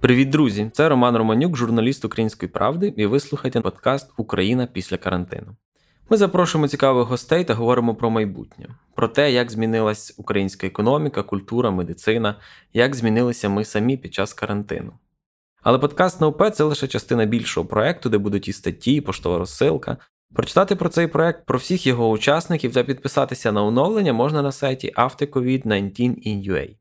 [0.00, 0.70] Привіт, друзі!
[0.72, 5.56] Це Роман Романюк, журналіст Української правди, і ви слухаєте подкаст Україна після карантину.
[6.10, 11.70] Ми запрошуємо цікавих гостей та говоримо про майбутнє, про те, як змінилась українська економіка, культура,
[11.70, 12.34] медицина,
[12.72, 14.92] як змінилися ми самі під час карантину.
[15.62, 19.96] Але подкаст НОП це лише частина більшого проекту, де будуть і статті, і поштова розсилка.
[20.34, 24.92] Прочитати про цей проект, про всіх його учасників та підписатися на оновлення можна на сайті
[24.96, 26.76] aftercovid19in.ua.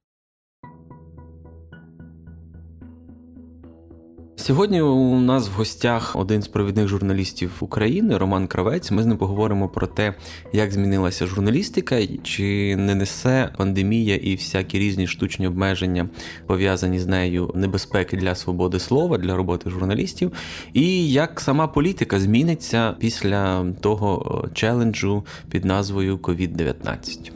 [4.39, 8.91] Сьогодні у нас в гостях один з провідних журналістів України Роман Кравець.
[8.91, 10.13] Ми з ним поговоримо про те,
[10.53, 16.09] як змінилася журналістика, чи не несе пандемія і всякі різні штучні обмеження
[16.47, 20.31] пов'язані з нею небезпеки для свободи слова, для роботи журналістів,
[20.73, 27.31] і як сама політика зміниться після того е, челенджу під назвою COVID-19.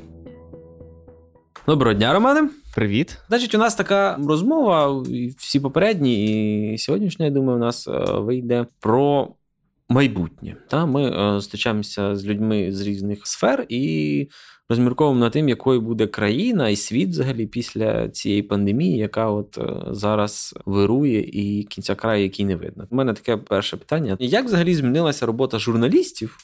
[1.67, 2.49] Доброго дня, Романе.
[2.75, 3.17] Привіт.
[3.27, 5.03] Значить, у нас така розмова,
[5.37, 9.27] всі попередні, і сьогоднішня, я думаю, у нас е, вийде про
[9.89, 10.55] майбутнє.
[10.67, 10.85] Та?
[10.85, 14.27] Ми е, зустрічаємося з людьми з різних сфер і
[14.69, 19.73] розмірковуємо над тим, якою буде країна і світ взагалі після цієї пандемії, яка от е,
[19.91, 22.87] зараз вирує, і кінця краю, який не видно.
[22.89, 26.37] У мене таке перше питання: як взагалі змінилася робота журналістів?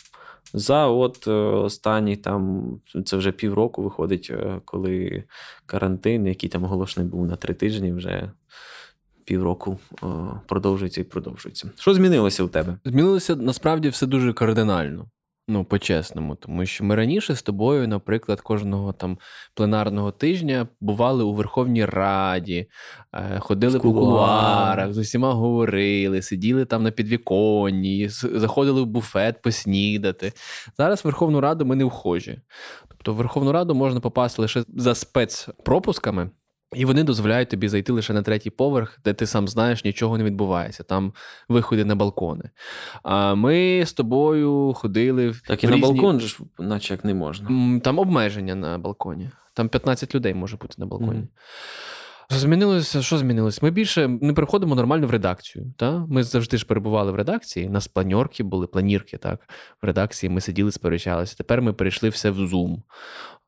[0.53, 2.71] За от е, останні там
[3.05, 5.23] це вже півроку виходить, е, коли
[5.65, 8.31] карантин, який там оголошений був на три тижні, вже
[9.25, 10.07] півроку е,
[10.47, 11.71] продовжується і продовжується.
[11.75, 12.77] Що змінилося у тебе?
[12.85, 15.05] Змінилося насправді все дуже кардинально.
[15.49, 19.17] Ну, по-чесному, тому що ми раніше з тобою, наприклад, кожного там
[19.53, 22.67] пленарного тижня бували у Верховній Раді,
[23.13, 30.33] е, ходили по кулуарах, з усіма говорили, сиділи там на підвіконні, заходили в буфет поснідати.
[30.77, 32.39] Зараз в Верховну Раду ми не вхожі.
[32.87, 36.30] Тобто, в Верховну Раду можна попасти лише за спецпропусками.
[36.76, 40.23] І вони дозволяють тобі зайти лише на третій поверх, де ти сам знаєш, нічого не
[40.23, 40.83] відбувається.
[40.83, 41.14] Там
[41.50, 42.50] виходи на балкони.
[43.04, 45.82] А ми з тобою ходили в так і різні...
[45.82, 47.80] на балкон, ж, наче як не можна.
[47.80, 49.30] Там обмеження на балконі.
[49.54, 51.20] Там 15 людей може бути на балконі.
[51.20, 51.96] Mm-hmm.
[52.30, 53.61] Змінилося, що змінилось?
[53.61, 55.73] Ми більше не приходимо нормально в редакцію.
[55.77, 56.05] Та?
[56.10, 57.67] Ми завжди ж перебували в редакції.
[57.67, 59.49] У нас планьорки були, планірки, так.
[59.82, 61.36] В редакції ми сиділи, сперечалися.
[61.37, 62.76] Тепер ми перейшли все в Zoom.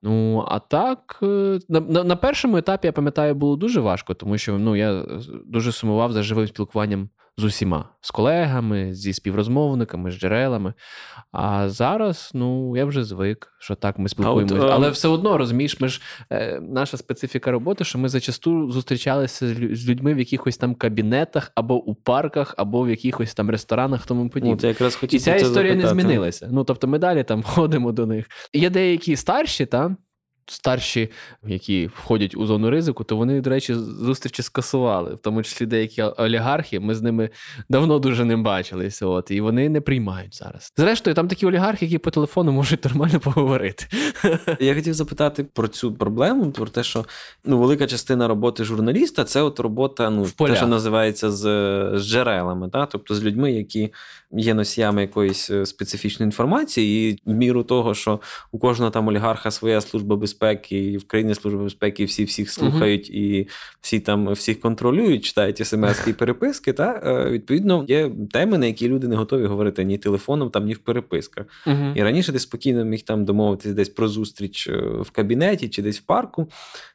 [0.03, 4.37] Ну, а так, е, на, на на, першому етапі, я пам'ятаю, було дуже важко, тому
[4.37, 5.05] що ну, я
[5.45, 10.73] дуже сумував за живим спілкуванням з усіма, з колегами, зі співрозмовниками, з джерелами.
[11.31, 14.67] А зараз, ну, я вже звик, що так ми спілкуємося.
[14.71, 16.01] Але все одно розумієш, ми ж
[16.31, 21.75] е, наша специфіка роботи, що ми зачасту зустрічалися з людьми в якихось там кабінетах, або
[21.75, 24.67] у парках, або в якихось там ресторанах, тому подібне.
[24.67, 25.95] Якраз І ця історія запитати.
[25.95, 26.49] не змінилася.
[26.51, 28.25] Ну, тобто, ми далі там ходимо до них.
[28.53, 29.97] Є деякі старші, там
[30.51, 31.09] старші,
[31.47, 36.01] які входять у зону ризику, то вони, до речі, зустрічі скасували, в тому числі деякі
[36.01, 36.79] олігархи.
[36.79, 37.29] Ми з ними
[37.69, 39.05] давно дуже не бачилися.
[39.05, 40.73] От і вони не приймають зараз.
[40.77, 43.85] Зрештою, там такі олігархи, які по телефону можуть нормально поговорити.
[44.59, 47.05] Я хотів запитати про цю проблему, про те, що
[47.45, 51.41] ну велика частина роботи журналіста це от робота, ну те, що називається з,
[51.93, 53.93] з джерелами, та тобто з людьми, які
[54.31, 58.19] є носіями якоїсь е, специфічної інформації, і в міру того, що
[58.51, 60.38] у кожного там олігарха своя служба безпеки,
[60.71, 63.47] і в країні служба безпеки всі всіх слухають і
[63.81, 66.73] всі там всіх контролюють, читають смс і переписки.
[66.73, 70.73] Та е, відповідно є теми, на які люди не готові говорити ні телефоном, там ні
[70.73, 71.45] в переписках.
[71.95, 75.99] І раніше ти спокійно міг там домовитись десь про зустріч е, в кабінеті чи десь
[75.99, 76.47] в парку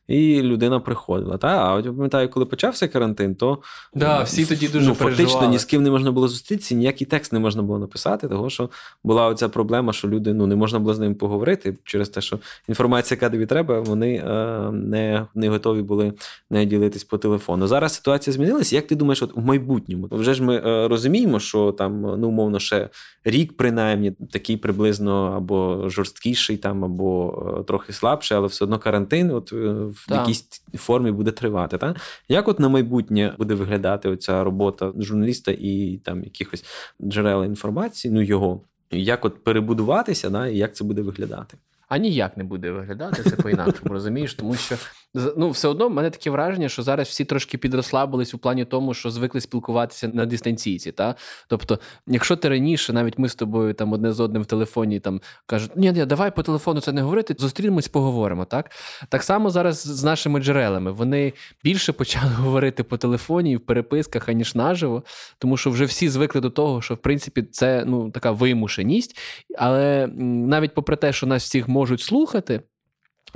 [0.09, 1.37] і людина приходила.
[1.37, 1.49] Та?
[1.49, 3.59] А от я пам'ятаю, коли почався карантин, то
[3.95, 7.33] да, всі тоді дуже ну, фактично ні з ким не можна було зустрітися, ніякий текст
[7.33, 8.71] не можна було написати, тому що
[9.05, 12.39] була оця проблема, що люди ну, не можна було з ним поговорити через те, що
[12.69, 16.13] інформація, яка тобі треба, вони е, не не готові були
[16.51, 17.67] не ділитись по телефону.
[17.67, 18.77] Зараз ситуація змінилася.
[18.77, 20.09] Як ти думаєш, от в майбутньому?
[20.11, 22.89] Вже ж ми е, розуміємо, що там, ну, умовно, ще
[23.25, 29.31] рік, принаймні, такий приблизно або жорсткіший, там, або е, трохи слабший, але все одно карантин.
[29.31, 30.19] от е, в так.
[30.19, 31.79] якійсь формі буде тривати.
[31.79, 31.95] Та?
[32.29, 36.65] Як от на майбутнє буде виглядати оця робота журналіста і там якихось
[37.03, 38.61] джерел інформації, ну його,
[38.91, 41.57] як от перебудуватися, да, і як це буде виглядати?
[41.89, 44.77] А ніяк не буде виглядати це по-інакшому, розумієш, тому що
[45.15, 48.95] Ну, все одно в мене таке враження, що зараз всі трошки підрослабились у плані тому,
[48.95, 50.93] що звикли спілкуватися на дистанційці.
[50.93, 51.15] Та?
[51.49, 55.21] Тобто, якщо ти раніше, навіть ми з тобою там одне з одним в телефоні там
[55.47, 58.45] кажуть, ні, ні, давай по телефону це не говорити, зустрінемось, поговоримо.
[58.45, 58.71] Так
[59.09, 60.93] Так само зараз з нашими джерелами.
[60.93, 61.33] Вони
[61.65, 65.03] більше почали говорити по телефоні в переписках, аніж наживо,
[65.39, 69.19] тому що вже всі звикли до того, що в принципі це ну така вимушеність.
[69.59, 72.61] Але навіть попри те, що нас всіх можуть слухати.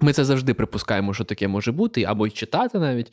[0.01, 3.13] Ми це завжди припускаємо, що таке може бути, або й читати навіть,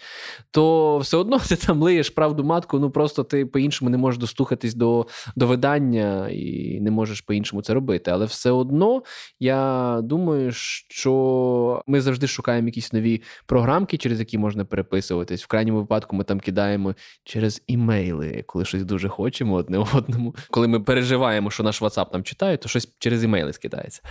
[0.52, 4.74] то все одно ти там лиєш правду матку, ну просто ти по-іншому не можеш достухатись
[4.74, 8.12] до до видання і не можеш по-іншому це робити.
[8.12, 9.04] Але все одно
[9.40, 15.44] я думаю, що ми завжди шукаємо якісь нові програмки, через які можна переписуватись.
[15.44, 20.36] В крайньому випадку ми там кидаємо через імейли, коли щось дуже хочемо одне одному.
[20.50, 24.02] Коли ми переживаємо, що наш WhatsApp нам читає, то щось через імейли скидається.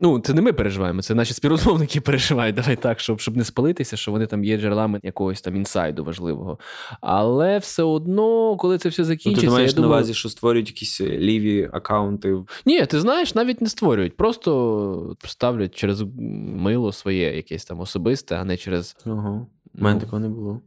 [0.00, 3.44] Ну, це не ми переживаємо, це наші співрозмовники переживають переживають, давай так, щоб щоб не
[3.44, 6.58] спалитися, що вони там є джерелами якогось там інсайду важливого.
[7.00, 9.46] Але все одно, коли це все закінчиться.
[9.46, 9.90] Ну, ти маєш я думаю...
[9.90, 12.36] на увазі, що створюють якісь е, ліві акаунти?
[12.66, 18.44] Ні, ти знаєш, навіть не створюють, просто ставлять через мило своє якесь там особисте, а
[18.44, 18.96] не через.
[19.06, 19.46] Ага.
[19.78, 20.60] У мене ну, такого не було.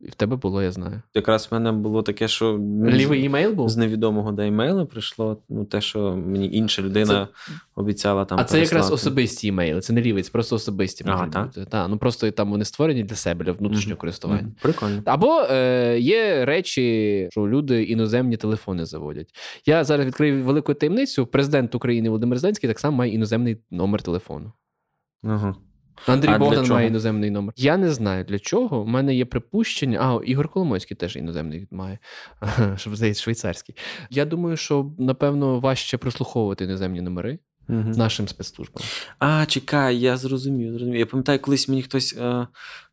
[0.00, 1.02] І в тебе було, я знаю.
[1.14, 3.68] Якраз в мене було таке, що лівий імейл був?
[3.68, 5.42] З невідомого до імейла прийшло.
[5.48, 7.52] Ну, те, що мені інша людина це...
[7.74, 8.38] обіцяла там.
[8.40, 8.76] А це переслати.
[8.76, 11.04] якраз особисті імейли, це не лівий, це просто особисті.
[11.06, 11.68] Ага, так?
[11.68, 14.00] Та, ну Просто там вони створені для себе, для внутрішнього mm-hmm.
[14.00, 14.42] користування.
[14.42, 14.62] Mm-hmm.
[14.62, 15.02] Прикольно.
[15.04, 19.28] Або е, є речі, що люди іноземні телефони заводять.
[19.66, 21.26] Я зараз відкрию велику таємницю.
[21.26, 24.52] Президент України Володимир Зеленський так само має іноземний номер телефону.
[25.24, 25.54] Ага.
[26.06, 27.54] Андрій а Богдан має іноземний номер.
[27.56, 28.80] Я не знаю для чого.
[28.80, 29.98] У мене є припущення.
[30.00, 31.98] А, Ігор Коломойський теж іноземний має,
[32.76, 33.74] щоб здається, швейцарський.
[34.10, 37.38] Я думаю, що напевно важче прослуховувати іноземні номери.
[37.68, 37.78] Угу.
[37.78, 38.82] Нашим спецслужбам.
[39.18, 40.72] А, чекай, я зрозумів.
[40.72, 40.98] зрозумів.
[40.98, 42.16] Я пам'ятаю, колись мені хтось.
[42.20, 42.46] А,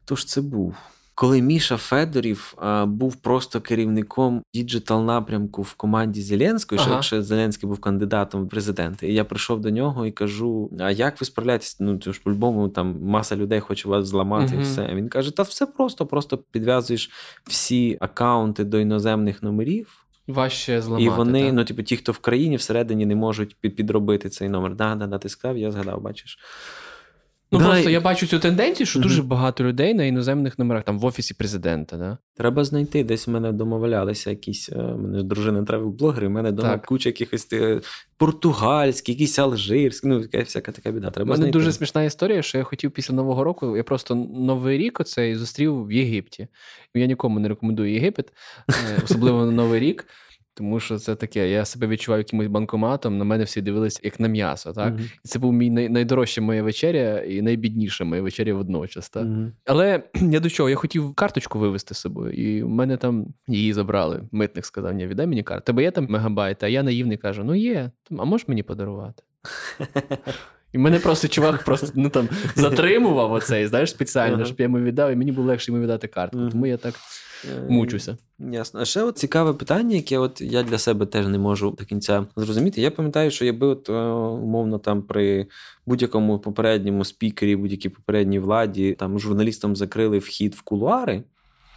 [0.03, 0.75] хто ж це був?
[1.19, 7.01] Коли Міша Федоров, а, був просто керівником digital напрямку в команді Зеленської, ага.
[7.01, 11.21] ще Зеленський був кандидатом в президенти, і я прийшов до нього і кажу: А як
[11.21, 11.77] ви справляєтесь?
[11.79, 14.55] Ну це ж по-любому там маса людей хоче вас зламати.
[14.55, 14.87] і все.
[14.93, 17.09] Він каже: Та все просто, просто підв'язуєш
[17.43, 20.05] всі акаунти до іноземних номерів.
[20.27, 21.03] Важче зламати.
[21.03, 21.53] І вони, так?
[21.53, 24.75] ну, типу, ті, хто в країні всередині не можуть підробити цей номер.
[24.75, 26.39] Да, да, да, ти сказав, я згадав, бачиш.
[27.51, 30.83] Ну, да, просто я бачу цю тенденцію, що mm дуже багато людей на іноземних номерах,
[30.83, 31.97] там в офісі президента.
[31.97, 32.17] Да?
[32.35, 33.03] Треба знайти.
[33.03, 34.69] Десь в мене домовлялися якісь.
[34.69, 37.81] Е, мене дружина тревел-блогери, в мене дома куча якихось е,
[38.17, 41.09] португальські, якісь алжирські, ну, всяка така біда.
[41.09, 41.51] Треба У мене знайти.
[41.51, 43.77] дуже смішна історія, що я хотів після Нового року.
[43.77, 46.47] Я просто Новий рік оцей зустрів в Єгипті.
[46.93, 48.33] Я нікому не рекомендую Єгипет,
[48.69, 50.05] е, особливо на Новий рік.
[50.57, 54.27] Тому що це таке, я себе відчуваю якимось банкоматом, на мене всі дивилися як на
[54.27, 54.73] м'ясо.
[54.73, 54.93] так?
[54.93, 55.13] Mm-hmm.
[55.25, 59.09] І це був мій най- найдорожча моя вечеря і найбідніша моя вечеря водночас.
[59.09, 59.23] так?
[59.23, 59.51] Mm-hmm.
[59.65, 60.69] Але я до чого?
[60.69, 64.23] Я хотів карточку вивезти з собою, і в мене там її забрали.
[64.31, 65.65] Митник сказав: Ні, віддай мені карту.
[65.65, 69.23] Тебе є там мегабайт, а я наївний кажу: ну є, а можеш мені подарувати?
[70.77, 75.11] І мене просто чувак просто ну там затримував оцей, знаєш, спеціально, щоб я йому віддав,
[75.11, 76.49] і мені було легше йому віддати картку.
[76.51, 76.93] Тому я так
[77.45, 78.17] Е, мучуся.
[78.39, 78.79] Ясно.
[78.79, 82.25] А ще от цікаве питання, яке от я для себе теж не можу до кінця
[82.35, 82.81] зрозуміти.
[82.81, 85.47] Я пам'ятаю, що якби от е, умовно там при
[85.85, 91.23] будь-якому попередньому спікері, будь-якій попередній владі, там журналістам закрили вхід в кулуари.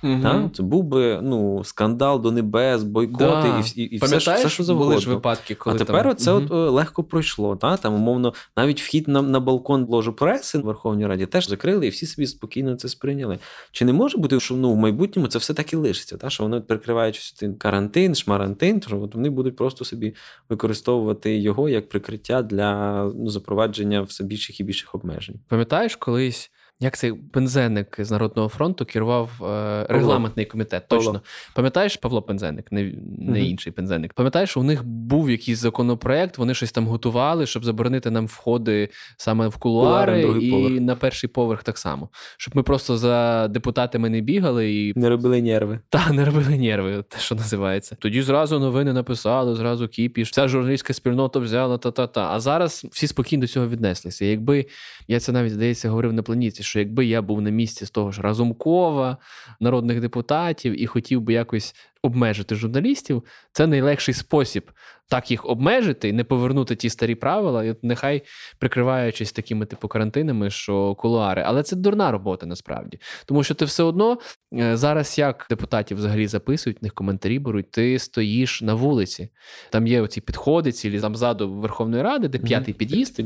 [0.03, 0.23] Угу.
[0.23, 0.51] Та?
[0.55, 3.65] Це був би ну, скандал до небес, бойкоти да.
[3.77, 4.91] і і, і все, все, що завгодно.
[4.91, 6.17] Були ж випадки, коли А тепер там...
[6.17, 6.43] це угу.
[6.45, 7.57] от е, легко пройшло.
[7.57, 7.77] Та?
[7.77, 11.91] Там, умовно, навіть вхід на на балкон ложу преси в Верховній Раді теж закрили, і
[11.91, 13.39] всі собі спокійно це сприйняли.
[13.73, 16.17] Чи не може бути, що ну, в майбутньому це все так і лишиться?
[16.17, 16.31] Та?
[16.31, 20.15] Що вони перекриваючи карантин, шмарантин, то от вони будуть просто собі
[20.49, 25.37] використовувати його як прикриття для ну, запровадження все більших і більших обмежень.
[25.49, 26.51] Пам'ятаєш колись?
[26.83, 30.89] Як цей Пензенник з Народного фронту керував е, регламентний комітет?
[30.89, 31.05] Павло.
[31.05, 31.21] Точно.
[31.55, 32.83] Пам'ятаєш Павло Пензенник, не
[33.19, 33.49] не угу.
[33.49, 34.13] інший Пензенник.
[34.13, 39.49] Пам'ятаєш, у них був якийсь законопроект, вони щось там готували, щоб заборонити нам входи саме
[39.49, 40.81] в кулуари Кулуари, і поверх.
[40.81, 42.09] на перший поверх так само.
[42.37, 45.81] Щоб ми просто за депутатами не бігали і не робили нерви.
[45.89, 47.97] Та, не робили нерви, те, що називається.
[47.99, 50.31] Тоді зразу новини написали, зразу кіпіш.
[50.31, 52.31] Вся журналістська спільнота взяла та-та-та.
[52.31, 54.25] А зараз всі спокійно до цього віднеслися.
[54.25, 54.67] Якби
[55.09, 58.13] я це навіть здається говорив на планіті що якби я був на місці з того
[58.13, 59.17] ж Разумкова,
[59.61, 64.71] народних депутатів і хотів би якось обмежити журналістів, це найлегший спосіб
[65.11, 68.23] так їх обмежити і не повернути ті старі правила, і нехай
[68.59, 71.43] прикриваючись такими типу карантинами, що кулуари.
[71.47, 72.99] Але це дурна робота насправді.
[73.27, 74.19] Тому що ти все одно
[74.55, 79.29] е, зараз, як депутатів взагалі записують, в них коментарі беруть, ти стоїш на вулиці.
[79.71, 83.21] Там є оці підходи, цілі там ззаду Верховної Ради, де п'ятий під'їзд.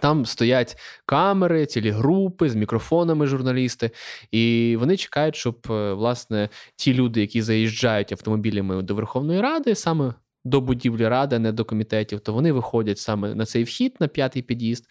[0.00, 0.76] Там стоять
[1.06, 3.90] камери, цілі групи з мікрофонами, журналісти,
[4.30, 10.14] і вони чекають, щоб е, власне ті люди, які заїжджають автомобілями до Верховної Ради, саме
[10.44, 14.08] до будівлі ради, а не до комітетів, то вони виходять саме на цей вхід, на
[14.08, 14.84] п'ятий під'їзд,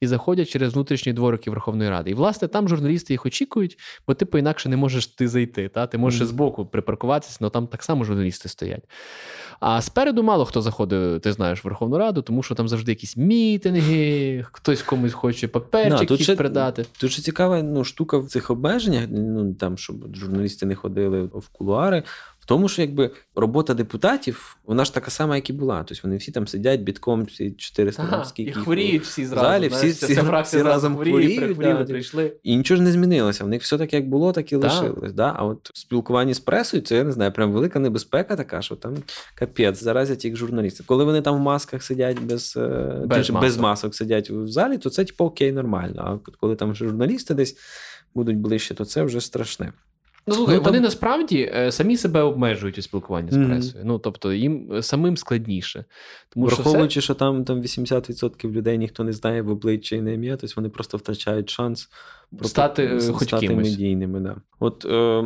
[0.00, 2.10] і заходять через внутрішні дворики Верховної Ради.
[2.10, 5.68] І, власне, там журналісти їх очікують, бо типу інакше не можеш ти зайти.
[5.68, 5.86] Та?
[5.86, 6.26] Ти можеш mm-hmm.
[6.26, 8.84] збоку припаркуватися, але там так само журналісти стоять.
[9.60, 13.16] А спереду мало хто заходить, ти знаєш, в Верховну Раду, тому що там завжди якісь
[13.16, 16.86] мітинги, хтось комусь хоче паперчик no, їх передати.
[16.98, 21.48] Тут ще цікава ну, штука в цих обмеженнях, ну там, щоб журналісти не ходили в
[21.52, 22.02] кулуари.
[22.44, 25.84] В тому, що якби робота депутатів, вона ж така сама, як і була.
[25.84, 28.50] Тобто вони всі там сидять бітком, всі 400 ага, там, скільки.
[28.50, 29.46] І хворіють всі зразу.
[29.46, 32.32] Залі, всі, всі, всі, всі разом хворіють, да, прийшли.
[32.42, 33.44] І нічого ж не змінилося.
[33.44, 35.12] В них все так, як було, так і лишилось.
[35.12, 35.34] Да?
[35.36, 38.76] А от в спілкуванні з пресою, це я не знаю, прям велика небезпека така, що
[38.76, 38.96] там
[39.34, 40.84] капець, заразять їх журналісти.
[40.86, 43.40] Коли вони там в масках сидять без е, без, масок.
[43.40, 46.20] без масок сидять в залі, то це типу окей, нормально.
[46.26, 47.56] А коли там журналісти десь
[48.14, 49.72] будуть ближче, то це вже страшне.
[50.26, 50.82] Ну, слухай, ну, вони там...
[50.82, 53.84] насправді е, самі себе обмежують у спілкуванні з пресою.
[53.84, 53.86] Mm-hmm.
[53.86, 55.84] Ну тобто їм е, самим складніше.
[56.28, 57.04] Тому Враховуючи, що, все...
[57.04, 60.68] що там там 80% людей ніхто не знає в обличчя і не ім'я, тобто вони
[60.68, 61.88] просто втрачають шанс
[62.42, 64.20] стати, просто, хоч стати медійними.
[64.20, 64.36] Да.
[64.60, 65.24] От е,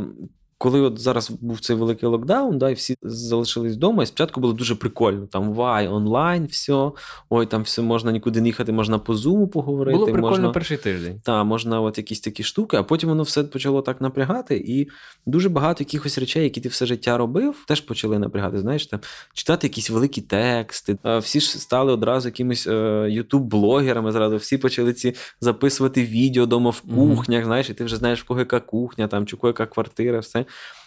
[0.58, 4.52] коли от зараз був цей великий локдаун, да, і всі залишились вдома, і спочатку було
[4.52, 5.26] дуже прикольно.
[5.26, 6.90] Там вай, онлайн, все.
[7.30, 9.98] Ой, там все можна нікуди не їхати, можна по зуму поговорити.
[9.98, 11.20] Було прикольно можна, перший тиждень.
[11.24, 14.88] Так, можна от якісь такі штуки, а потім воно все почало так напрягати, і
[15.26, 18.58] дуже багато якихось речей, які ти все життя робив, теж почали напрягати.
[18.58, 19.00] Знаєш, там
[19.34, 20.98] читати якісь великі тексти.
[21.04, 24.12] Всі ж стали одразу якимись ютуб-блогерами.
[24.12, 27.42] Зразу всі почали ці записувати відео дома в кухнях.
[27.42, 27.46] Mm-hmm.
[27.46, 30.44] Знаєш, і ти вже знаєш, в кого яка кухня, там чи кого яка квартира, все.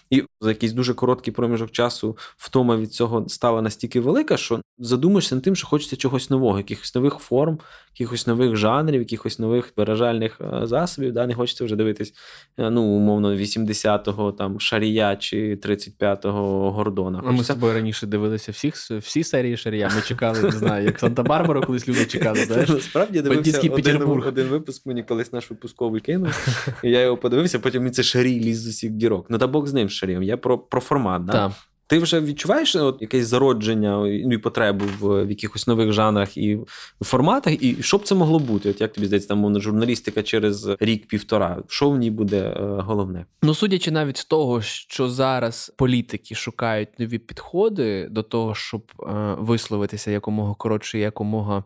[0.10, 5.36] І за якийсь дуже короткий проміжок часу втома від цього стала настільки велика, що задумаєшся
[5.36, 7.60] над тим, що хочеться чогось нового, якихось нових форм,
[7.94, 11.14] якихось нових жанрів, якихось нових виражальних е, засобів.
[11.14, 11.28] Да?
[11.28, 12.14] Не хочеться вже дивитись,
[12.58, 17.18] е, ну, умовно, 80-го там Шарія чи 35-го Гордона.
[17.18, 17.38] Хочеться...
[17.38, 19.92] Ми з тобою раніше дивилися всіх, всі серії Шарія.
[19.96, 22.46] Ми чекали, не знаю, як Санта-Барбара, колись люди чекали.
[22.46, 22.70] знаєш?
[22.70, 26.48] Насправді дивився один, один випуск, мені колись наш випусковий кинув.
[26.84, 29.26] і Я його подивився, потім це Шарій ліз з усіх дірок.
[29.30, 30.24] Ну та Бог з ним Шарієм.
[30.32, 31.26] Я про про формат.
[31.26, 31.34] Да?
[31.34, 31.52] Так.
[31.92, 36.60] Ти вже відчуваєш от, якесь зародження ну, і потребу в, в якихось нових жанрах і
[37.02, 38.70] форматах, і що б це могло бути?
[38.70, 41.64] От як тобі здається, там мовно журналістика через рік-півтора?
[41.68, 43.26] Що в ній буде е, головне?
[43.42, 49.36] Ну судячи навіть з того, що зараз політики шукають нові підходи до того, щоб е,
[49.40, 51.64] висловитися якомога коротше, якомога.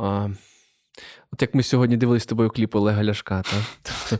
[0.00, 0.30] Е,
[1.32, 4.16] От як ми сьогодні дивилися з тобою кліп Олега Ляшка, та?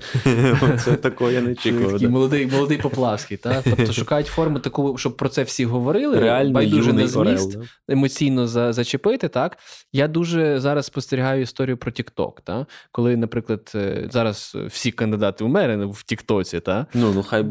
[0.77, 1.93] Це такого я не чекав.
[1.93, 3.37] Такий молодий молодий Поплавський.
[3.37, 3.63] Та?
[3.63, 7.17] Тобто шукають форму таку, щоб про це всі говорили, Реально байдуже на зміст,
[7.57, 9.29] орел, емоційно за, зачепити.
[9.29, 9.59] Так?
[9.93, 12.41] Я дуже зараз спостерігаю історію про Тікток.
[12.41, 12.67] Та?
[12.93, 16.61] Коли, наприклад, е, зараз всі кандидати у мери в Тіктоці.
[16.95, 17.47] Ну, ну хай в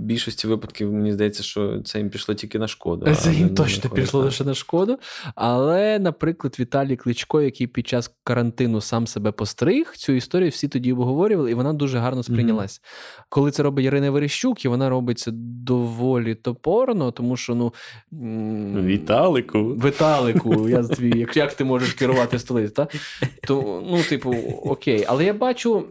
[0.00, 3.14] більшості випадків, мені здається, що це їм пішло тільки на шкоду.
[3.14, 4.98] Це їм точно пішло лише на шкоду.
[5.34, 9.92] Але, наприклад, Віталій Кличко, який під час карантину картину сам себе постриг.
[9.96, 12.80] Цю історію всі тоді обговорювали, і вона дуже гарно сприйнялась.
[12.80, 13.24] Mm-hmm.
[13.28, 15.30] Коли це робить Ірина Верещук, і вона робить це
[15.64, 17.72] доволі топорно, тому що ну
[18.82, 19.58] Віталику.
[19.58, 22.88] Віталику, я твій, як, як ти можеш керувати столицю, та?
[23.46, 25.04] То, ну, типу, окей.
[25.08, 25.84] Але я бачу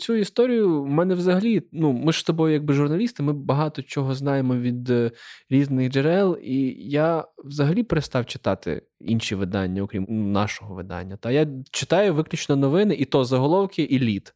[0.00, 0.82] цю історію.
[0.82, 4.90] в мене взагалі, ну, ми ж з тобою, якби журналісти, ми багато чого знаємо від
[4.90, 5.10] е,
[5.50, 11.16] різних джерел, і я взагалі перестав читати інші видання, окрім нашого видання.
[11.16, 14.34] Та я читаю виключно новини, і то заголовки, і лід.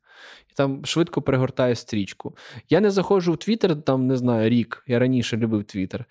[0.50, 2.36] І там швидко перегортаю стрічку.
[2.70, 4.84] Я не заходжу в Твіттер, там не знаю, рік.
[4.86, 6.04] Я раніше любив Твіттер.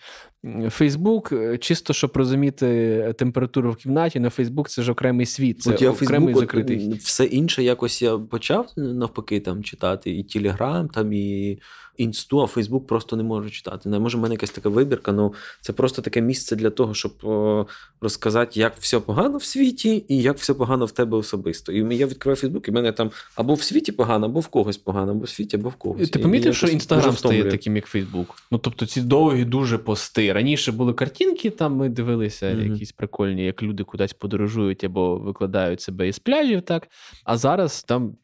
[0.69, 5.61] Фейсбук, е, чисто щоб розуміти температуру в кімнаті, на Фейсбук це ж окремий світ.
[5.61, 6.93] Це я окремий Facebook, закритий.
[6.93, 11.59] Все інше якось я почав навпаки там читати і Телеграм, там і
[11.99, 13.89] інсту, а Фейсбук просто не можу читати.
[13.89, 15.11] Не може в мене якась така вибірка.
[15.11, 17.65] Ну це просто таке місце для того, щоб о,
[18.01, 21.71] розказати, як все погано в світі, і як все погано в тебе особисто.
[21.71, 24.77] І я відкриваю Фейсбук, і в мене там або в світі погано, або в когось
[24.77, 26.09] погано, або в світі, або в когось.
[26.09, 28.35] Ти помітив, що інстаграм стає таким, як Фейсбук?
[28.51, 30.33] Ну тобто ці довгі дуже пости.
[30.33, 32.71] Раніше були картинки, там ми дивилися, mm-hmm.
[32.71, 36.87] якісь прикольні, як люди кудись подорожують або викладають себе із пляжів, так.
[37.23, 38.15] А зараз там.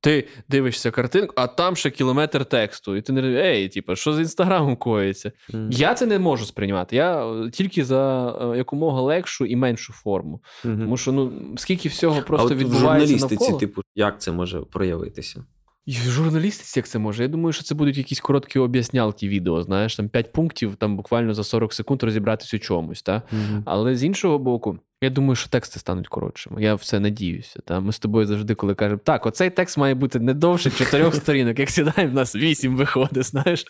[0.00, 4.18] Ти дивишся картинку, а там ще кілометр тексту, і ти не ей, типу, що з
[4.18, 5.32] інстаграмом коїться?
[5.50, 5.68] Mm.
[5.70, 6.96] Я це не можу сприймати.
[6.96, 10.42] Я е, тільки за е, якомога легшу і меншу форму.
[10.64, 10.80] Mm-hmm.
[10.80, 12.86] Тому що ну скільки всього просто а от відбувається.
[12.86, 13.58] В журналістиці, навколо...
[13.58, 15.44] типу, як це може проявитися?
[15.86, 17.22] І в журналістиці як це може?
[17.22, 19.62] Я думаю, що це будуть якісь короткі об'яснялки відео.
[19.62, 23.02] Знаєш, там 5 пунктів, там буквально за 40 секунд розібратися у чомусь.
[23.02, 23.12] Та?
[23.12, 23.62] Mm-hmm.
[23.64, 26.62] Але з іншого боку, Я думаю, що тексти стануть коротшими.
[26.62, 27.60] Я в це надіюся.
[27.64, 27.80] Та?
[27.80, 31.58] Ми з тобою завжди, коли кажемо, так, оцей текст має бути не довше чотирьох сторінок.
[31.58, 33.64] Як сідаємо, в нас вісім виходить, знаєш.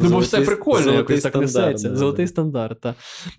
[0.00, 1.96] Ну, бо все прикольно, якось так несеться.
[1.96, 2.80] Золотий стандарт.
[2.80, 2.94] Та.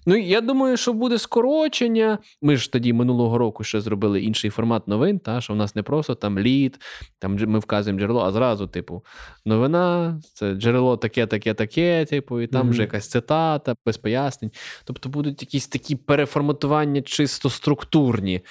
[0.06, 2.18] Ну, я думаю, що буде скорочення.
[2.42, 5.84] Ми ж тоді минулого року ще зробили інший формат новин, та, що в нас не
[5.84, 6.80] просто там лід,
[7.20, 9.06] там ми вказуємо джерело, а зразу, типу,
[9.46, 12.70] новина, це джерело таке, таке, таке, типу, і там mm-hmm.
[12.70, 14.52] вже якась цитата, без пояснень.
[14.86, 18.42] Тобто будуть якісь такі переформатування чисто структурні.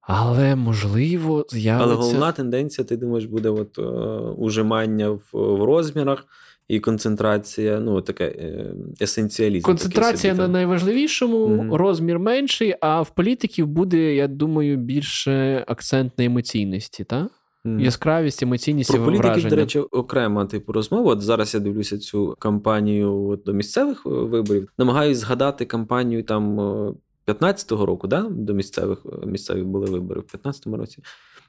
[0.00, 1.84] Але можливо, з'явиться...
[1.84, 3.82] Але головна тенденція, ти думаєш, буде от, е,
[4.36, 6.26] ужимання в, в розмірах
[6.68, 9.64] і концентрація, ну, таке е, есенціалізм.
[9.64, 11.74] Концентрація на найважливішому, mm-hmm.
[11.74, 17.28] розмір менший, а в політиків буде, я думаю, більше акцент на емоційності, так?
[17.64, 17.80] Mm.
[17.80, 21.12] Яскравість, емоційність Про політиків, до речі, окрема типу розмова.
[21.12, 24.68] От зараз я дивлюся цю кампанію от, до місцевих е, виборів.
[24.78, 26.60] Намагаюсь згадати кампанію там
[27.26, 28.22] 15-го року, да?
[28.30, 31.02] до місцевих місцевих були вибори в 15-му році.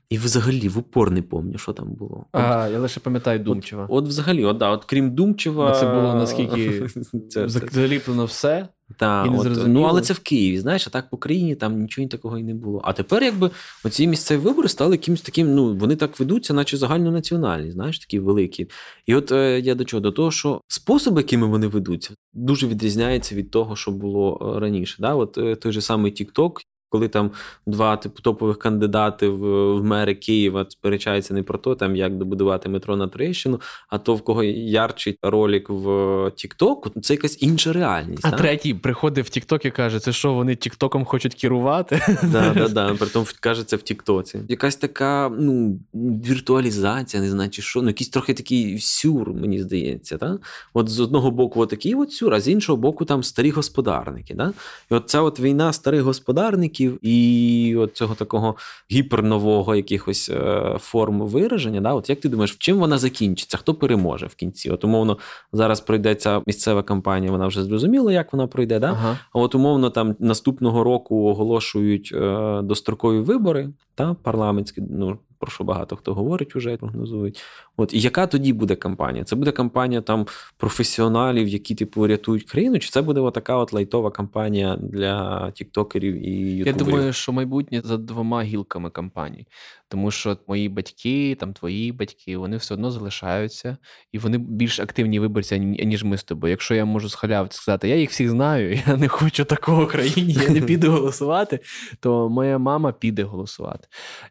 [0.09, 2.25] І взагалі в упор не пам'ятаю, що там було.
[2.31, 3.83] А, я лише пам'ятаю Думчева.
[3.83, 5.71] От, от взагалі, от, да, от крім Думчева.
[5.71, 6.89] Це було наскільки
[7.29, 8.67] це, заліплено все.
[8.97, 12.37] Та, от, ну, Але це в Києві, знаєш, а так по країні там нічого такого
[12.37, 12.81] і не було.
[12.83, 13.49] А тепер, якби
[13.83, 18.69] оці місцеві вибори стали якимось таким, ну вони так ведуться, наче загальнонаціональні, знаєш, такі великі.
[19.05, 20.01] І от е, я до чого?
[20.01, 24.95] До того, що способи, якими вони ведуться, дуже відрізняється від того, що було е, раніше.
[24.99, 25.15] Да?
[25.15, 26.51] От е, той же самий TikTok,
[26.93, 27.31] коли там
[27.65, 32.69] два типу топових кандидати в, в мери Києва сперечаються не про те, там як добудувати
[32.69, 38.25] метро на Троєщину, а то в кого ярчий ролик в Тіктоку, це якась інша реальність.
[38.25, 38.39] А так?
[38.39, 42.01] третій приходить в Тікток і каже: це що вони Тіктоком хочуть керувати?
[42.23, 42.93] Да, да, да.
[42.99, 44.39] Притом каже це в Тіктоці.
[44.47, 45.79] Якась така ну,
[46.25, 50.17] віртуалізація, не знаю, чи що, ну якийсь трохи такий сюр, мені здається.
[50.17, 50.41] Так?
[50.73, 54.35] От з одного боку, отакий от сюр, а з іншого боку, там старі господарники.
[54.35, 54.53] Так?
[54.91, 58.55] І от ця от війна старих господарників років, і от цього такого
[58.91, 61.81] гіпернового якихось е, форм вираження.
[61.81, 61.93] Да?
[61.93, 63.57] От Як ти думаєш, в чим вона закінчиться?
[63.57, 64.69] Хто переможе в кінці?
[64.69, 65.17] От умовно
[65.53, 68.79] зараз пройдеться місцева кампанія, вона вже зрозуміла, як вона пройде.
[68.79, 68.91] Да?
[68.91, 69.19] Ага.
[69.33, 74.81] А от умовно там наступного року оголошують е, дострокові вибори та парламентські.
[74.89, 77.43] ну, про що багато хто говорить, вже прогнозують.
[77.77, 79.23] От і яка тоді буде кампанія?
[79.23, 80.25] Це буде кампанія там
[80.57, 86.31] професіоналів, які типу рятують країну, чи це буде така от лайтова кампанія для тіктокерів і
[86.31, 86.67] ютуберів?
[86.67, 89.47] Я думаю, що майбутнє за двома гілками кампаній.
[89.93, 93.77] Тому що мої батьки, там твої батьки, вони все одно залишаються,
[94.11, 96.51] і вони більш активні виборці, ніж ми з тобою.
[96.51, 99.87] Якщо я можу з халяв сказати, я їх всіх знаю, я не хочу такого в
[99.87, 101.59] країні, я не піду голосувати,
[101.99, 103.87] то моя мама піде голосувати.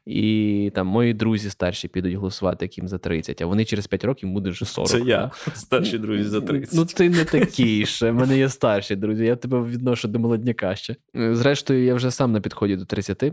[0.07, 4.31] І там мої друзі старші підуть голосувати, яким за 30, а вони через 5 років
[4.31, 4.89] будуть вже 40.
[4.89, 6.75] Це я, старші друзі за 30.
[6.75, 8.11] Ну, ти не такий ще.
[8.11, 9.25] В мене є старші друзі.
[9.25, 10.97] Я тебе відношу до молодняка ще.
[11.15, 13.33] Зрештою, я вже сам на підході до 30.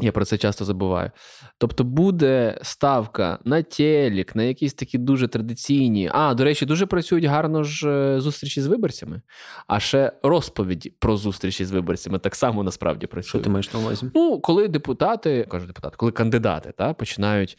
[0.00, 1.10] Я про це часто забуваю.
[1.58, 6.10] Тобто буде ставка на телек, на якісь такі дуже традиційні.
[6.12, 9.22] А, до речі, дуже працюють гарно ж е, зустрічі з виборцями,
[9.66, 13.28] а ще розповіді про зустрічі з виборцями так само насправді працюють.
[13.28, 14.10] Що ти маєш на увазі?
[14.14, 17.58] Ну, коли депутати, кажу депутати, коли кандидати та, починають.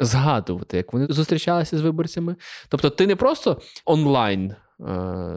[0.00, 2.36] Згадувати, як вони зустрічалися з виборцями.
[2.68, 4.54] Тобто, ти не просто онлайн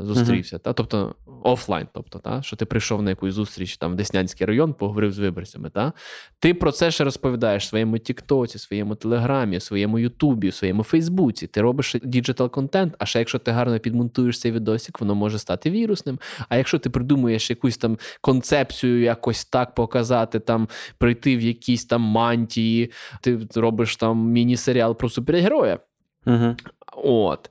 [0.02, 0.58] зустрівся.
[0.58, 0.60] Uh-huh.
[0.60, 0.74] Та?
[0.74, 2.42] Тобто офлайн, тобто, та?
[2.42, 5.70] що ти прийшов на якусь зустріч там в Деснянський район, поговорив з виборцями.
[5.70, 5.94] Та?
[6.40, 11.48] Ти про це ще розповідаєш в своєму Тіктоці, своєму Телеграмі, своєму Ютубі, своєму Фейсбуці.
[11.48, 15.70] Ти робиш діджитал контент, а ще якщо ти гарно підмонтуєш цей відосик, воно може стати
[15.70, 16.20] вірусним.
[16.50, 22.02] А якщо ти придумуєш якусь там концепцію, якось так показати, там прийти в якісь там
[22.02, 25.80] мантії, ти робиш там міні-серіал про супергероя.
[26.26, 26.56] Uh-huh.
[27.04, 27.50] От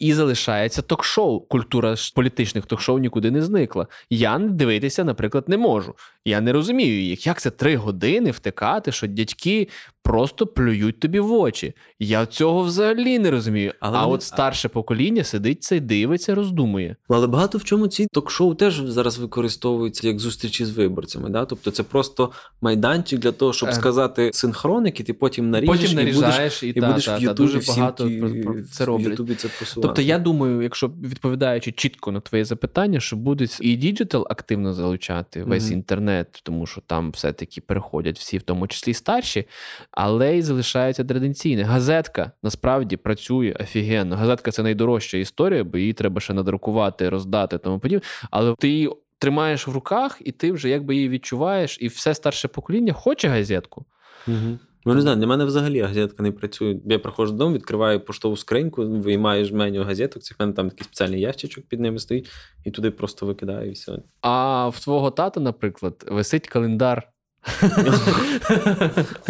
[0.00, 1.40] і залишається ток-шоу.
[1.40, 3.86] Культура політичних ток-шоу нікуди не зникла.
[4.10, 5.94] Я дивитися, наприклад, не можу.
[6.24, 7.26] Я не розумію їх.
[7.26, 9.68] Як це три години втикати, що дядьки
[10.02, 11.72] просто плюють тобі в очі.
[11.98, 13.74] Я цього взагалі не розумію.
[13.80, 14.14] Але а вони...
[14.14, 16.96] от старше покоління сидить це дивиться, роздумує.
[17.08, 21.30] Але багато в чому ці ток-шоу теж зараз використовуються як зустрічі з виборцями.
[21.30, 21.44] Да?
[21.44, 22.30] Тобто це просто
[22.60, 23.72] майданчик для того, щоб е...
[23.72, 27.16] сказати синхроник, і ти потім наріжеш потім наріжаєш, і, будеш, і, і та, будеш та,
[27.16, 29.08] в Ютубі дуже багато ті, це роблять.
[29.08, 29.88] В Ютубі це просувати.
[29.88, 35.44] Тобто я думаю, якщо відповідаючи чітко на твоє запитання, що будуть і діджитал активно залучати
[35.44, 35.72] весь mm-hmm.
[35.72, 36.09] інтернет,
[36.42, 39.46] тому що там все-таки переходять всі, в тому числі старші
[39.90, 41.62] але й залишається традиційне.
[41.62, 44.16] Газетка насправді працює офігенно.
[44.16, 48.06] Газетка це найдорожча історія, бо її треба ще надрукувати, роздати тому подібне.
[48.30, 52.48] Але ти її тримаєш в руках, і ти вже якби її відчуваєш, і все старше
[52.48, 53.84] покоління хоче газетку.
[54.28, 54.58] Угу.
[54.84, 56.76] Ну, не знаю, для мене взагалі газетка не працює.
[56.84, 61.64] Я приходжу додому, відкриваю поштову скриньку, виймаю меню газеток, цих мене там такий спеціальний ящичок
[61.64, 62.30] під ними стоїть,
[62.64, 63.98] і туди просто викидаю і все.
[64.20, 67.08] А в твого тата, наприклад, висить календар.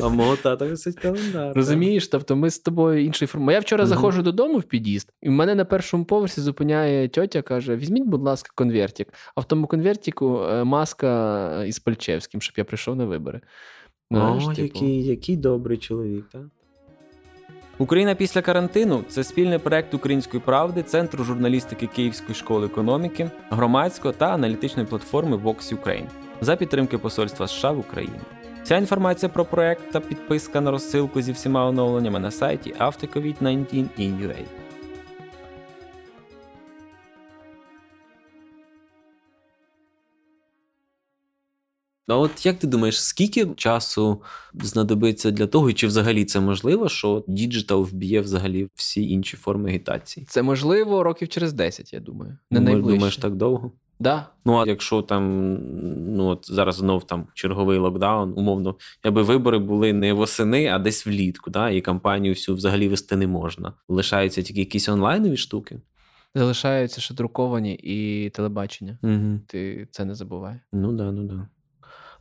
[0.02, 1.56] А мого тата висить календар.
[1.56, 2.08] Розумієш?
[2.08, 3.54] Тобто ми з тобою інший формат.
[3.54, 7.76] Я вчора заходжу додому в під'їзд, і в мене на першому поверсі зупиняє тьотя, каже:
[7.76, 9.08] візьміть, будь ласка, конвертик.
[9.34, 13.40] А в тому конвертику е, маска із Пальчевським, щоб я прийшов на вибори.
[14.10, 14.62] Знаєш, О, типу...
[14.62, 16.42] який який добрий чоловік, так?
[17.78, 24.26] Україна після карантину це спільний проект Української правди, Центру журналістики Київської школи економіки, громадського та
[24.26, 26.08] аналітичної платформи Vox Ukraine
[26.40, 28.20] за підтримки Посольства США в Україні.
[28.62, 34.59] Вся інформація про проект та підписка на розсилку зі всіма оновленнями на сайті aftercovid19in.ua.
[42.10, 44.22] А от як ти думаєш, скільки часу
[44.54, 49.70] знадобиться для того, і чи взагалі це можливо, що діджитал вб'є взагалі всі інші форми
[49.70, 50.26] агітації?
[50.28, 52.38] Це можливо років через 10, я думаю.
[52.50, 52.94] Не найближче.
[52.94, 53.72] Думаєш так довго?
[54.00, 54.26] Да.
[54.44, 55.54] Ну а якщо там
[56.16, 61.06] ну от зараз знов там черговий локдаун, умовно, якби вибори були не восени, а десь
[61.06, 63.72] влітку, да, і кампанію всю взагалі вести не можна.
[63.88, 65.80] Лишаються тільки якісь онлайнові штуки.
[66.34, 68.98] Залишаються ще друковані і телебачення.
[69.02, 69.40] Угу.
[69.46, 70.60] Ти це не забувай.
[70.72, 71.46] Ну да, ну да.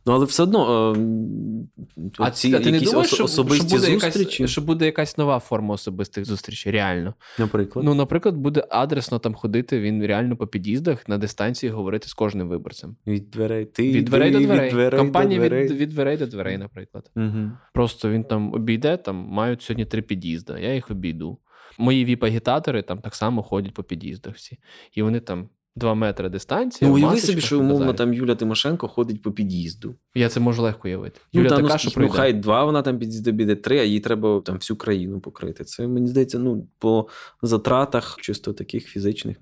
[0.06, 3.92] Ну, але все одно е, а ці, а ти не думаєш, що, особисті що буде
[3.92, 4.42] зустрічі?
[4.42, 7.14] Якась, що буде якась нова форма особистих зустрічей, реально.
[7.38, 12.14] Наприклад, Ну, наприклад, буде адресно там ходити, він реально по під'їздах на дистанції говорити з
[12.14, 12.96] кожним виборцем.
[13.06, 14.66] Від дверей ти, від дверей до дверей.
[14.66, 15.68] Від дверей Компанія до дверей.
[15.68, 17.10] Від, від дверей до дверей, наприклад.
[17.16, 17.50] Угу.
[17.74, 21.38] Просто він там обійде, там мають сьогодні три під'їзди, я їх обійду.
[21.78, 24.58] Мої віп-агітатори там так само ходять по під'їздах всі.
[24.92, 26.88] І вони там Два метри дистанції.
[26.88, 29.94] Ну, уяви собі, що умовно там Юля Тимошенко ходить по під'їзду.
[30.14, 31.20] Я це можу легко уявити.
[31.32, 33.82] Ну, Юля та, така, ну, що ну, хай два, вона там під'їзду біде три, а
[33.82, 35.64] їй треба там всю країну покрити.
[35.64, 37.08] Це мені здається, ну по
[37.42, 39.36] затратах, чисто таких фізичних,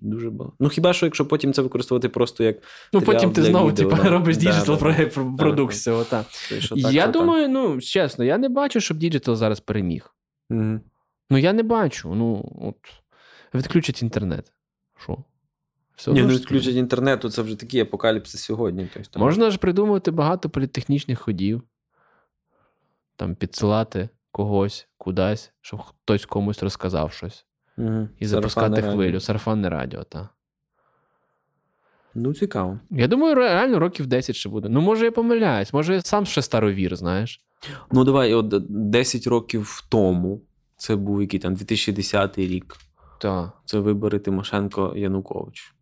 [0.00, 0.56] дуже багато.
[0.60, 2.56] Ну хіба що, якщо потім це використовувати просто як.
[2.92, 4.78] Ну потім ти знову типу, робиш діджитал
[5.36, 6.04] продукт цього.
[6.04, 6.24] Та.
[6.74, 10.14] Я думаю, ну чесно, я не бачу, щоб діджитал зараз переміг.
[10.50, 10.80] Угу.
[11.30, 12.14] Ну я не бачу.
[12.14, 12.76] Ну от
[13.54, 14.52] відключать інтернет.
[15.02, 15.24] Що?
[16.00, 18.88] Все Ні, ну відключать інтернету, це вже такий апокаліпсис сьогодні.
[18.94, 19.22] Тобто, там...
[19.22, 21.62] Можна ж придумати багато політехнічних ходів,
[23.16, 27.46] там підсилати когось кудись, щоб хтось комусь розказав щось.
[27.78, 28.08] Угу.
[28.18, 29.20] І запускати хвилю.
[29.20, 30.28] Сарафанне радіо, так.
[32.14, 32.78] Ну, цікаво.
[32.90, 34.68] Я думаю, реально років 10 ще буде.
[34.68, 37.40] Ну, може, я помиляюсь, може, я сам ще старовір, знаєш.
[37.92, 38.54] Ну, давай, от
[38.90, 40.42] 10 років тому,
[40.76, 42.76] це був який там 2010 рік.
[43.18, 43.52] Так.
[43.64, 45.74] Це вибори Тимошенко Янукович.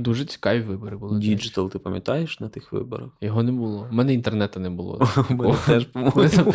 [0.00, 1.18] Дуже цікаві вибори були.
[1.18, 3.08] Діджитал, ти пам'ятаєш на тих виборах?
[3.20, 3.88] Його не було.
[3.90, 5.08] У мене інтернету не було.
[5.30, 6.54] У мене теж, по-моєму.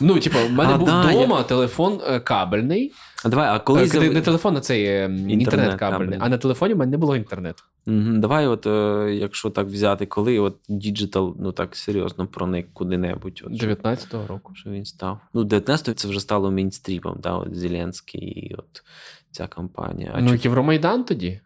[0.00, 2.92] Ну, типу, в мене був вдома телефон е, кабельний.
[3.24, 6.18] А давай, а коли е, Не телефон, а цей е, інтернет кабельний.
[6.22, 7.62] А на телефоні в мене не було інтернету.
[7.86, 8.66] Давай, от
[9.14, 13.42] якщо так взяти, коли от діджитал ну так серйозно проник куди-небудь.
[13.46, 14.52] От, 19-го року.
[14.54, 15.20] Що він став.
[15.34, 18.82] Ну, 19-го це вже стало мейнстрімом, да, от Зеленський і от
[19.30, 20.18] ця кампанія.
[20.20, 21.40] Ну, Євромайдан тоді?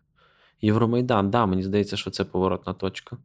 [0.62, 3.16] Євромайдан, да, мені здається, що це поворотна точка.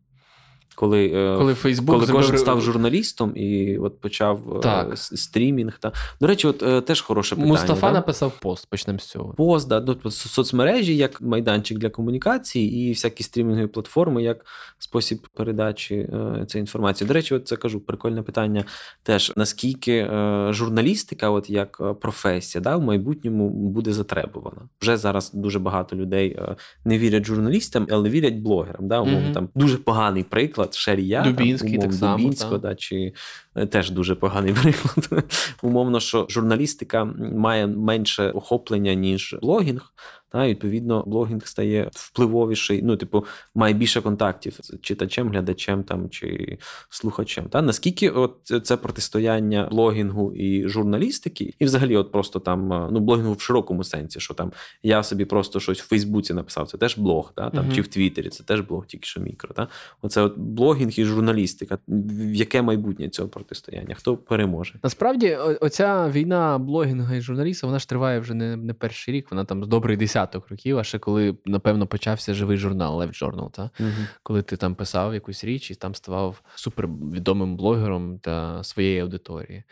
[0.76, 2.26] Коли е, коли, Facebook коли зробив...
[2.26, 4.98] кожен став журналістом і от почав е, так.
[4.98, 5.80] стрімінг.
[5.80, 5.92] Та...
[6.22, 7.52] До речі, от е, теж хороше питання.
[7.52, 7.94] Мустафа да?
[7.94, 9.34] написав пост, почнемо з цього.
[9.34, 14.46] Пост, да, тобто соцмережі як майданчик для комунікації, і всякі стрімінгові платформи як
[14.80, 16.10] спосіб передачі
[16.48, 17.08] цієї інформації.
[17.08, 18.64] До речі, от це кажу, прикольне питання
[19.04, 20.10] теж, наскільки
[20.50, 24.62] журналістика, от як професія, да, в майбутньому буде затребувана.
[24.82, 26.40] Вже зараз дуже багато людей
[26.86, 28.88] не вірять журналістам, але вірять блогерам.
[28.88, 29.34] Да, умовно, mm-hmm.
[29.34, 32.68] там Дуже поганий приклад приклад Шарія Дубінський, так, умов, так Дубінського, та.
[32.70, 33.14] да, чи
[33.56, 35.26] е, теж дуже поганий приклад.
[35.62, 39.94] Умовно, що журналістика має менше охоплення, ніж блогінг.
[40.36, 46.58] Та, Відповідно, блогінг стає впливовіший, ну, типу, має більше контактів з читачем, глядачем там, чи
[46.90, 47.46] слухачем.
[47.46, 47.62] Та?
[47.62, 53.42] Наскільки от це протистояння блогінгу і журналістики, і взагалі, от просто там ну, блогінгу в
[53.42, 54.52] широкому сенсі, що там
[54.84, 57.50] я собі просто щось в Фейсбуці написав, це теж блог, та?
[57.50, 57.76] там, uh-huh.
[57.76, 59.54] чи в Твіттері, це теж блог, тільки що мікро.
[59.54, 59.68] Та?
[60.02, 61.78] Оце от блогінг і журналістика.
[61.88, 63.96] В яке майбутнє цього протистояння?
[63.96, 64.74] Хто переможе?
[64.84, 69.46] Насправді, оця війна блогінга і журналістів, вона ж триває вже не не перший рік, вона
[69.46, 73.70] там добрий десятий початок років, а ще коли, напевно, почався живий журнал Left Journal, та?
[73.80, 73.90] Угу.
[74.24, 79.64] коли ти там писав якусь річ і там ставав супервідомим блогером для своєї аудиторії.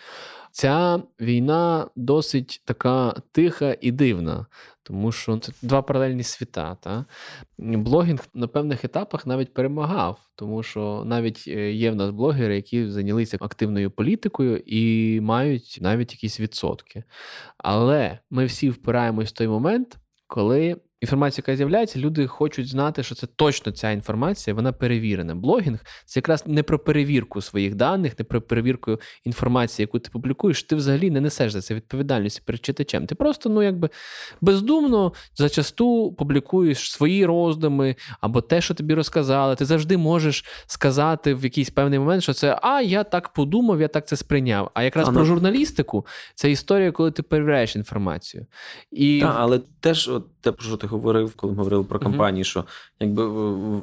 [0.51, 4.45] Ця війна досить така тиха і дивна,
[4.83, 6.75] тому що це два паралельні світа.
[6.75, 7.05] Та?
[7.57, 12.87] Блогінг на певних етапах навіть перемагав, тому що навіть е, є в нас блогери, які
[12.87, 17.03] зайнялися активною політикою і мають навіть якісь відсотки.
[17.57, 23.15] Але ми всі впираємось в той момент, коли інформація, яка з'являється, люди хочуть знати, що
[23.15, 25.35] це точно ця інформація, вона перевірена.
[25.35, 30.63] Блогінг це якраз не про перевірку своїх даних, не про перевірку інформації, яку ти публікуєш.
[30.63, 33.05] Ти взагалі не несеш за це відповідальність перед читачем.
[33.07, 33.89] Ти просто ну якби
[34.41, 39.55] бездумно зачасту публікуєш свої роздуми або те, що тобі розказали.
[39.55, 43.87] Ти завжди можеш сказати в якийсь певний момент, що це а я так подумав, я
[43.87, 44.71] так це сприйняв.
[44.73, 48.45] А якраз а про журналістику це історія, коли ти перевіряєш інформацію.
[48.91, 49.21] І...
[49.21, 52.47] Так, але теж от те, про що ти говорив, коли ми говорили про компанії, uh-huh.
[52.47, 52.65] що
[52.99, 53.25] якби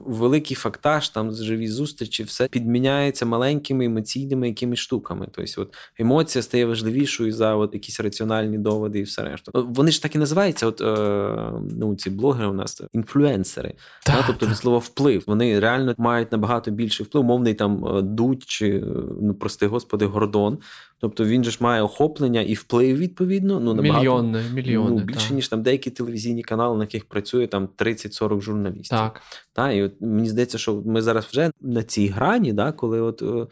[0.07, 5.29] великий фактаж, там живі зустрічі, все підміняється маленькими емоційними якимись штуками.
[5.33, 9.53] Тобто, от емоція стає важливішою за от якісь раціональні доводи і все решта.
[9.55, 13.75] Вони ж так і називаються, от е, ну ці блогери у нас інфлюенсери,
[14.07, 15.25] та, та, тобто від слова вплив.
[15.27, 18.85] Вони реально мають набагато більший вплив, мовний там е, дуть чи
[19.20, 20.59] ну прости господи, гордон.
[21.01, 23.61] Тобто він же ж має охоплення і вплив відповідно.
[23.61, 25.35] Ну набагато мільйони, мільйони, ну, більше та.
[25.35, 28.99] ніж там деякі телевізійні канали, на яких працює там 30-40 журналістів.
[28.99, 29.23] Так.
[29.53, 33.23] Та, і от мені здається, що ми зараз вже на цій грані, да, коли от.
[33.23, 33.47] Е,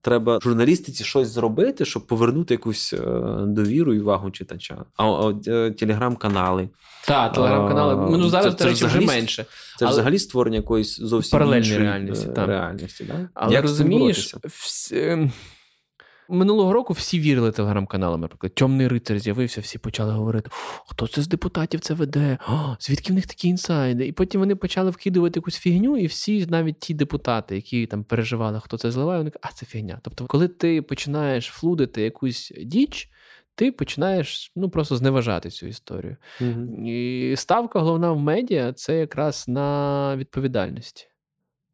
[0.00, 2.98] треба журналістиці щось зробити, щоб повернути якусь е,
[3.46, 4.84] довіру і увагу читача.
[4.96, 6.68] А от е, телеграм-канали.
[7.06, 8.18] Так, телеграм-канали.
[8.18, 9.46] Ну зараз це, це речі, вже менше.
[9.78, 9.92] Це але...
[9.92, 12.28] взагалі створення якоїсь зовсім іншої реальності.
[12.36, 13.28] реальності да?
[13.34, 14.92] Але Як розумієш, вс...
[16.28, 18.20] Минулого року всі вірили телеграм-каналам.
[18.20, 20.50] Наприклад, Тьомний рицар з'явився, всі почали говорити:
[20.86, 22.38] хто це з депутатів це веде?
[22.48, 24.06] О, звідки в них такі інсайди?
[24.06, 28.60] І потім вони почали вкидувати якусь фігню, і всі, навіть ті депутати, які там переживали,
[28.60, 30.00] хто це зливає, вони кажуть, а це фігня.
[30.02, 33.10] Тобто, коли ти починаєш флудити якусь діч.
[33.54, 36.16] Ти починаєш ну просто зневажати цю історію.
[36.40, 41.07] mm І ставка головна в медіа це якраз на відповідальності.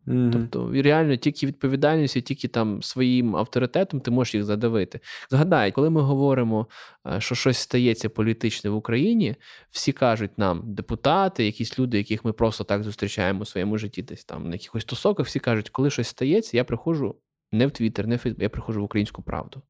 [0.07, 0.33] Mm-hmm.
[0.33, 5.01] Тобто, реально, тільки відповідальністю, тільки там своїм авторитетом ти можеш їх задавити.
[5.31, 6.67] Згадай, коли ми говоримо,
[7.07, 9.37] е, що щось стається політичне в Україні,
[9.71, 14.25] всі кажуть нам, депутати, якісь люди, яких ми просто так зустрічаємо у своєму житті, десь
[14.25, 17.17] там на якихось тусоках, всі кажуть, коли щось стається, я приходжу
[17.53, 19.63] не в Твіттер, не в Фейсбук, я приходжу в українську правду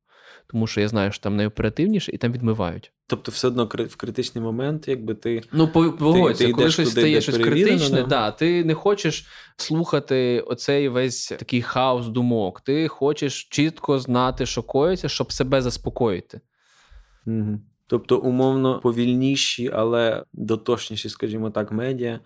[0.47, 2.93] тому що я знаю, що там найоперативніше і там відмивають.
[3.07, 5.43] Тобто, все одно в критичний момент, якби ти.
[5.53, 8.07] Ну, погодься, коли щось стає щось критичне, да.
[8.07, 9.27] да, ти не хочеш
[9.57, 12.61] слухати оцей весь такий хаос думок.
[12.61, 16.41] Ти хочеш чітко знати, що коїться, щоб себе заспокоїти.
[17.27, 17.61] Угу.
[17.87, 22.21] Тобто, умовно повільніші, але дотошніші, скажімо так, медіа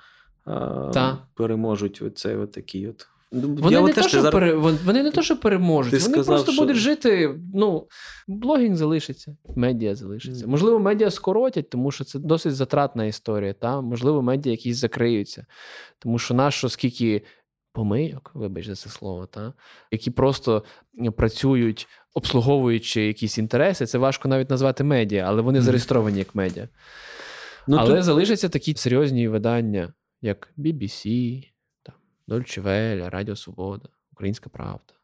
[0.92, 1.18] Та.
[1.34, 4.32] переможуть оцей от такий от Ну, вони не, то, що зараз...
[4.32, 4.54] пере...
[4.54, 6.62] вони не то, що переможуть, Ти вони сказав, просто що...
[6.62, 7.34] будуть жити.
[7.54, 7.86] Ну,
[8.28, 10.44] блогінг залишиться, медіа залишиться.
[10.44, 10.48] Mm.
[10.48, 13.52] Можливо, медіа скоротять, тому що це досить затратна історія.
[13.52, 13.80] Та?
[13.80, 15.46] Можливо, медіа якісь закриються.
[15.98, 17.22] Тому що нащо скільки
[17.72, 19.52] помийок, вибач за це слово, та?
[19.90, 20.64] які просто
[21.16, 25.62] працюють, обслуговуючи якісь інтереси, це важко навіть назвати медіа, але вони mm.
[25.62, 26.68] зареєстровані як медіа.
[27.66, 28.04] Ну, але тут...
[28.04, 31.42] залишаться такі серйозні видання, як BBC.
[32.28, 34.94] Дольче Веля, Радіо Свобода, Українська Правда.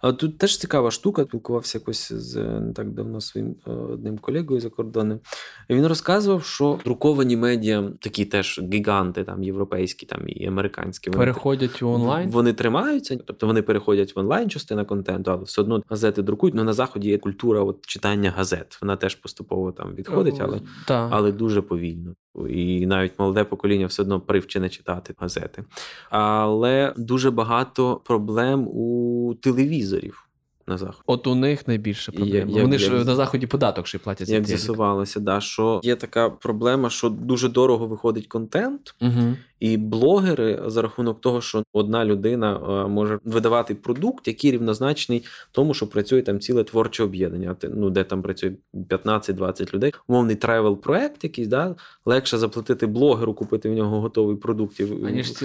[0.00, 1.24] А тут теж цікава штука.
[1.24, 5.20] Спілкувався якось з не так давно своїм е, одним колегою за кордоном.
[5.68, 11.18] І Він розказував, що друковані медіа, такі теж гіганти, там європейські там і американські, вони
[11.18, 12.30] переходять в онлайн.
[12.30, 16.54] Вони тримаються, тобто вони переходять в онлайн частина контенту, але все одно газети друкують.
[16.54, 18.78] Ну на заході є культура от, читання газет.
[18.82, 22.14] Вона теж поступово там відходить, але, але дуже повільно.
[22.50, 25.64] І навіть молоде покоління все одно привчене читати газети.
[26.10, 30.28] Але дуже багато проблем у телевізорів
[30.66, 31.02] на заході.
[31.06, 32.52] От у них найбільше проблема.
[32.52, 34.28] Як, Вони як, ж як, на заході податок ще платять.
[34.28, 39.36] Як з'ясувалося, да, що є така проблема, що дуже дорого виходить контент, угу.
[39.64, 45.74] І блогери за рахунок того, що одна людина е, може видавати продукт, який рівнозначний тому,
[45.74, 49.92] що працює там ціле творче об'єднання, ну де там працює 15-20 людей.
[50.08, 51.74] Умовний travel проект якийсь, да,
[52.04, 54.84] легше заплатити блогеру, купити в нього готовий продукт і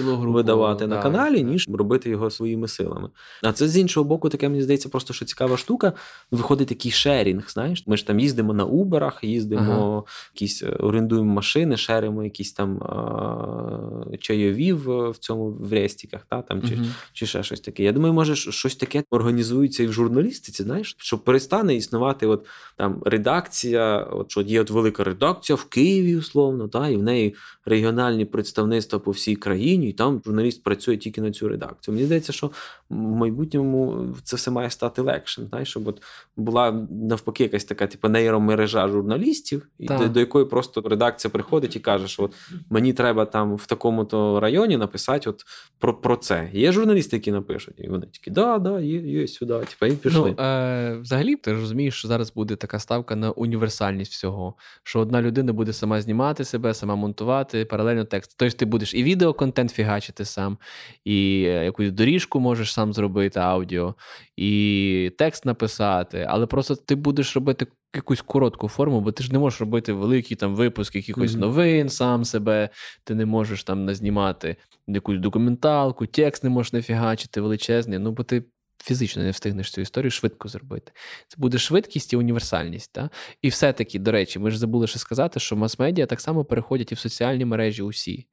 [0.06, 3.08] видавати да, на каналі, ніж робити його своїми силами.
[3.42, 5.92] А це з іншого боку, таке мені здається, просто що цікава штука,
[6.30, 7.50] виходить такий шерінг.
[7.50, 10.02] Знаєш, ми ж там їздимо на Уберах, їздимо, ага.
[10.34, 16.42] якісь е, орендуємо машини, шеримо якісь там а, чайові в, в цьому в рестіках, та
[16.42, 17.82] там чи, uh чи ще щось таке.
[17.82, 22.46] Я думаю, може щось таке організується і в журналістиці, знаєш, що перестане існувати от
[22.76, 27.34] там редакція, от що є от велика редакція в Києві, условно, та, і в неї
[27.70, 31.94] регіональні представництва по всій країні, і там журналіст працює тільки на цю редакцію.
[31.94, 32.50] Мені здається, що
[32.90, 35.46] в майбутньому це все має стати легшим.
[35.46, 36.02] Знаєш, щоб от
[36.36, 42.08] була навпаки якась така типу, нейромережа журналістів, до, до якої просто редакція приходить і каже,
[42.08, 42.34] що от
[42.70, 45.44] мені треба там в такому-то районі написати от
[45.78, 46.50] про про це.
[46.52, 49.54] Є журналісти, які напишуть, і вони такі, да, да, є, є сюди.
[49.54, 50.34] Типу, і пішли.
[50.38, 55.22] Ну, е, Взагалі, ти розумієш, що зараз буде така ставка на універсальність всього, що одна
[55.22, 58.34] людина буде сама знімати себе, сама монтувати, паралельно текст.
[58.38, 60.58] Тобто ти будеш і відеоконтент фігачити сам,
[61.04, 63.94] і е, якусь доріжку можеш сам зробити, аудіо,
[64.36, 69.38] і текст написати, але просто ти будеш робити якусь коротку форму, бо ти ж не
[69.38, 71.38] можеш робити великий там випуск якихось mm-hmm.
[71.38, 72.68] новин сам себе,
[73.04, 78.44] ти не можеш там назнімати якусь документалку, текст не можеш нафігачити величезний, ну бо ти.
[78.82, 80.92] Фізично не встигнеш цю історію швидко зробити.
[81.28, 82.92] Це буде швидкість і універсальність.
[82.92, 83.10] Та?
[83.42, 86.94] І все-таки, до речі, ми ж забули ще сказати, що мас-медіа так само переходять і
[86.94, 88.26] в соціальні мережі усі.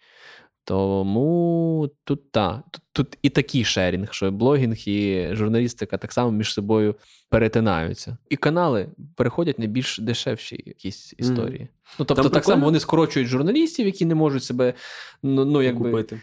[0.64, 6.54] Тому тут та, тут, тут і такий шерінг, що блогінг і журналістика так само між
[6.54, 6.96] собою
[7.30, 8.18] перетинаються.
[8.30, 11.62] І канали переходять на більш дешевші якісь історії.
[11.62, 11.68] Mm.
[12.00, 14.74] Ну тобто, Там так само вони скорочують журналістів, які не можуть себе
[15.24, 15.90] ну, ну якби.
[15.90, 16.22] Окупити.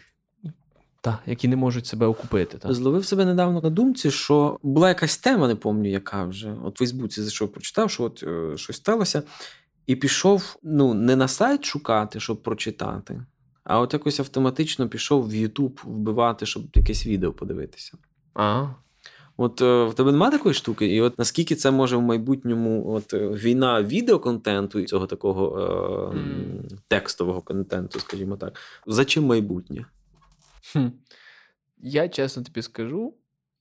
[1.05, 2.57] Так, які не можуть себе окупити.
[2.57, 2.73] Так.
[2.73, 6.55] Зловив себе недавно на думці, що була якась тема, не пам'ятаю, яка вже.
[6.63, 9.23] От в Фейсбуці зайшов, прочитав, що от е, щось сталося,
[9.87, 13.25] і пішов ну, не на сайт шукати, щоб прочитати,
[13.63, 17.93] а от якось автоматично пішов в YouTube вбивати, щоб якесь відео подивитися.
[18.33, 18.67] А.
[19.37, 23.13] От е, в тебе немає такої штуки, і от наскільки це може в майбутньому от
[23.13, 26.77] е, війна відеоконтенту і цього такого е, mm.
[26.87, 29.85] текстового контенту, скажімо так, за чим майбутнє?
[30.71, 30.87] Хм.
[31.77, 33.13] Я чесно тобі скажу,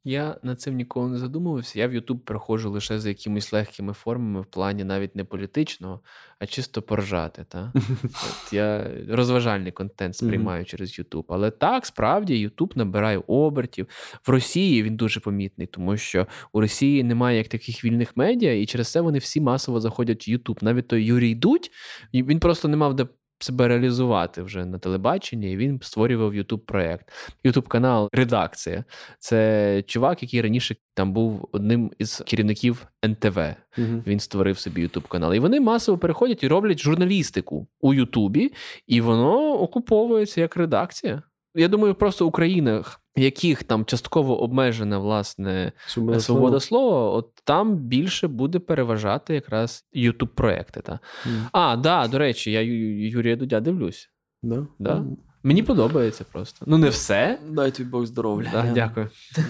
[0.06, 1.78] я над цим ніколи не задумувався.
[1.78, 6.00] Я в YouTube приходжу лише за якимись легкими формами, в плані навіть не політичного,
[6.38, 7.44] а чисто поржати.
[7.48, 7.72] Та?
[7.74, 11.24] От Я розважальний контент сприймаю через YouTube.
[11.28, 13.86] Але так, справді, YouTube набирає обертів.
[14.26, 18.66] В Росії він дуже помітний, тому що у Росії немає як таких вільних медіа, і
[18.66, 20.64] через це вони всі масово заходять в YouTube.
[20.64, 21.70] Навіть той Юрій Дудь,
[22.14, 23.06] він просто не мав де
[23.38, 27.12] себе реалізувати вже на телебаченні, і він створював youtube проект
[27.44, 28.84] youtube канал Редакція.
[29.18, 33.38] Це чувак, який раніше там був одним із керівників НТВ.
[33.78, 34.02] Угу.
[34.06, 35.34] Він створив собі youtube канал.
[35.34, 38.52] І вони масово переходять і роблять журналістику у Ютубі,
[38.86, 41.22] і воно окуповується як редакція.
[41.54, 42.84] Я думаю, просто Україна
[43.16, 50.28] яких там частково обмежена власне свобода, свобода слова, от там більше буде переважати якраз ютуб
[50.34, 50.80] проекти.
[50.80, 50.92] Та.
[51.26, 51.48] Mm.
[51.52, 52.60] А, да, до речі, я
[53.08, 54.10] Юрія Дудя дивлюсь.
[54.42, 54.66] Да?
[54.78, 54.94] Да?
[54.94, 55.16] Mm.
[55.42, 56.64] Мені подобається просто.
[56.68, 57.38] Ну, не все.
[57.48, 58.50] Дай тобі Бог здоров'я.
[58.52, 59.08] Да, Дякую.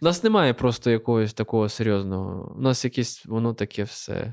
[0.00, 2.54] У нас немає просто якогось такого серйозного.
[2.58, 4.32] У нас якесь воно таке все.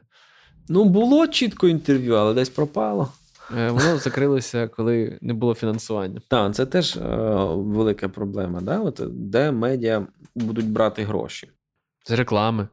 [0.67, 3.12] Ну, було чітко інтерв'ю, але десь пропало.
[3.57, 6.21] Е, воно закрилося, коли не було фінансування.
[6.27, 7.01] Так, це теж е,
[7.55, 8.62] велика проблема.
[8.62, 8.79] Да?
[8.79, 11.49] От Де медіа будуть брати гроші?
[12.05, 12.67] З реклами.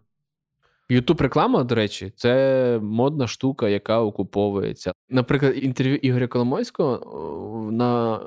[0.88, 4.92] Ютуб реклама, до речі, це модна штука, яка окуповується.
[5.08, 8.18] Наприклад, інтерв'ю Ігоря Коломойського на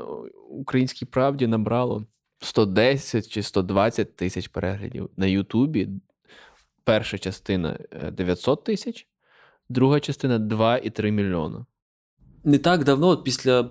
[0.50, 2.06] Українській правді набрало
[2.40, 5.10] 110 чи 120 тисяч переглядів.
[5.18, 5.90] На Ютубі
[6.84, 7.80] перша частина
[8.12, 9.08] 900 е, тисяч,
[9.70, 11.66] друга частина 2,3 мільйона
[12.44, 13.70] не так давно, от після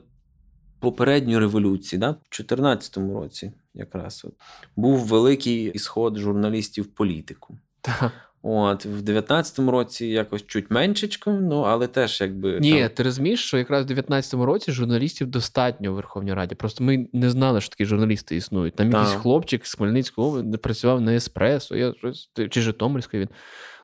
[0.81, 4.35] попередньої революції, да, в 2014 році, якраз от,
[4.77, 7.59] був великий ісход журналістів в політику.
[7.81, 8.13] Так.
[8.43, 12.61] От, В 19-му році якось чуть меншечко, ну але теж якби.
[12.61, 12.89] Ні, там...
[12.89, 16.55] ти розумієш, що якраз в 19-му році журналістів достатньо у Верховній Раді.
[16.55, 18.75] Просто ми не знали, що такі журналісти існують.
[18.75, 23.29] Там якийсь хлопчик з Хмельницького працював на Еспресо, я щось чи Житомирський він.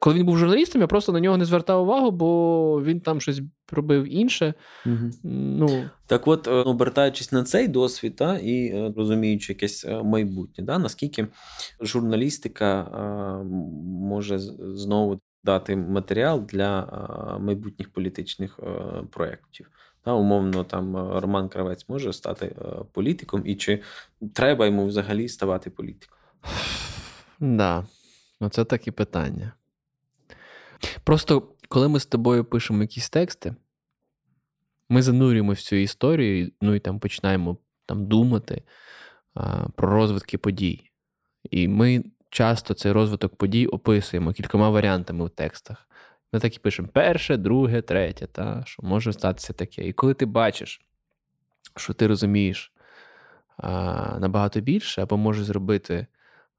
[0.04, 3.40] Коли він був журналістом, я просто на нього не звертав увагу, бо він там щось
[3.72, 4.54] робив інше.
[4.86, 5.10] Угу.
[5.22, 5.90] Ну...
[6.06, 10.78] Так от, е, обертаючись на цей досвід та, і е, розуміючи якесь е, майбутнє, да,
[10.78, 11.26] наскільки
[11.80, 12.84] журналістика
[13.84, 16.86] може знову дати матеріал для
[17.40, 18.60] майбутніх політичних
[19.10, 19.70] проєктів.
[20.02, 22.56] Та, умовно, там Роман Кравець може стати
[22.92, 23.82] політиком, і чи
[24.34, 26.18] треба йому взагалі ставати політиком?
[27.40, 27.86] Да.
[28.40, 29.52] Ну, це такі питання.
[31.04, 33.54] Просто коли ми з тобою пишемо якісь тексти,
[34.88, 38.62] ми занурюємо в цю історію, ну і там починаємо там думати
[39.34, 40.90] а, про розвитки подій.
[41.50, 45.88] І ми часто цей розвиток подій описуємо кількома варіантами в текстах.
[46.32, 49.88] Ми так і пишемо перше, друге, третє, та, що може статися таке.
[49.88, 50.80] І коли ти бачиш,
[51.76, 52.72] що ти розумієш,
[53.56, 56.06] а, набагато більше, або може зробити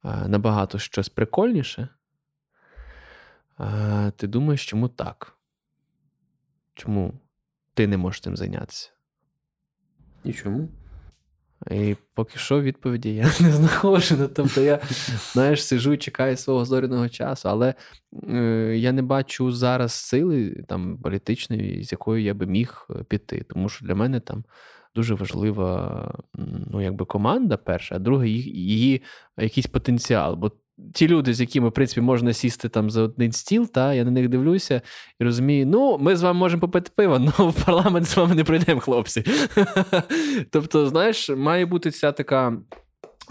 [0.01, 1.89] а, набагато щось прикольніше,
[3.57, 5.37] а, ти думаєш, чому так?
[6.73, 7.13] Чому
[7.73, 8.91] ти не можеш цим зайнятися?
[10.23, 10.69] І чому?
[11.71, 14.15] І поки що відповіді я не знаходжу.
[14.19, 14.79] Ну, тобто я
[15.33, 17.73] знаєш, сижу і чекаю свого зоряного часу, але
[18.29, 23.45] е, я не бачу зараз сили там політичної, з якою я би міг е, піти.
[23.49, 24.43] Тому що для мене там
[24.95, 26.11] дуже важлива
[26.71, 29.01] ну, якби команда перша, а друге, її, її
[29.37, 30.35] якийсь потенціал.
[30.35, 30.51] Бо
[30.93, 34.11] ті люди, з якими в принципі можна сісти там за один стіл, та я на
[34.11, 34.81] них дивлюся
[35.19, 38.43] і розумію, ну, ми з вами можемо попити пиво, але в парламент з вами не
[38.43, 39.23] пройдемо, хлопці.
[40.51, 42.57] Тобто, знаєш, має бути ця така.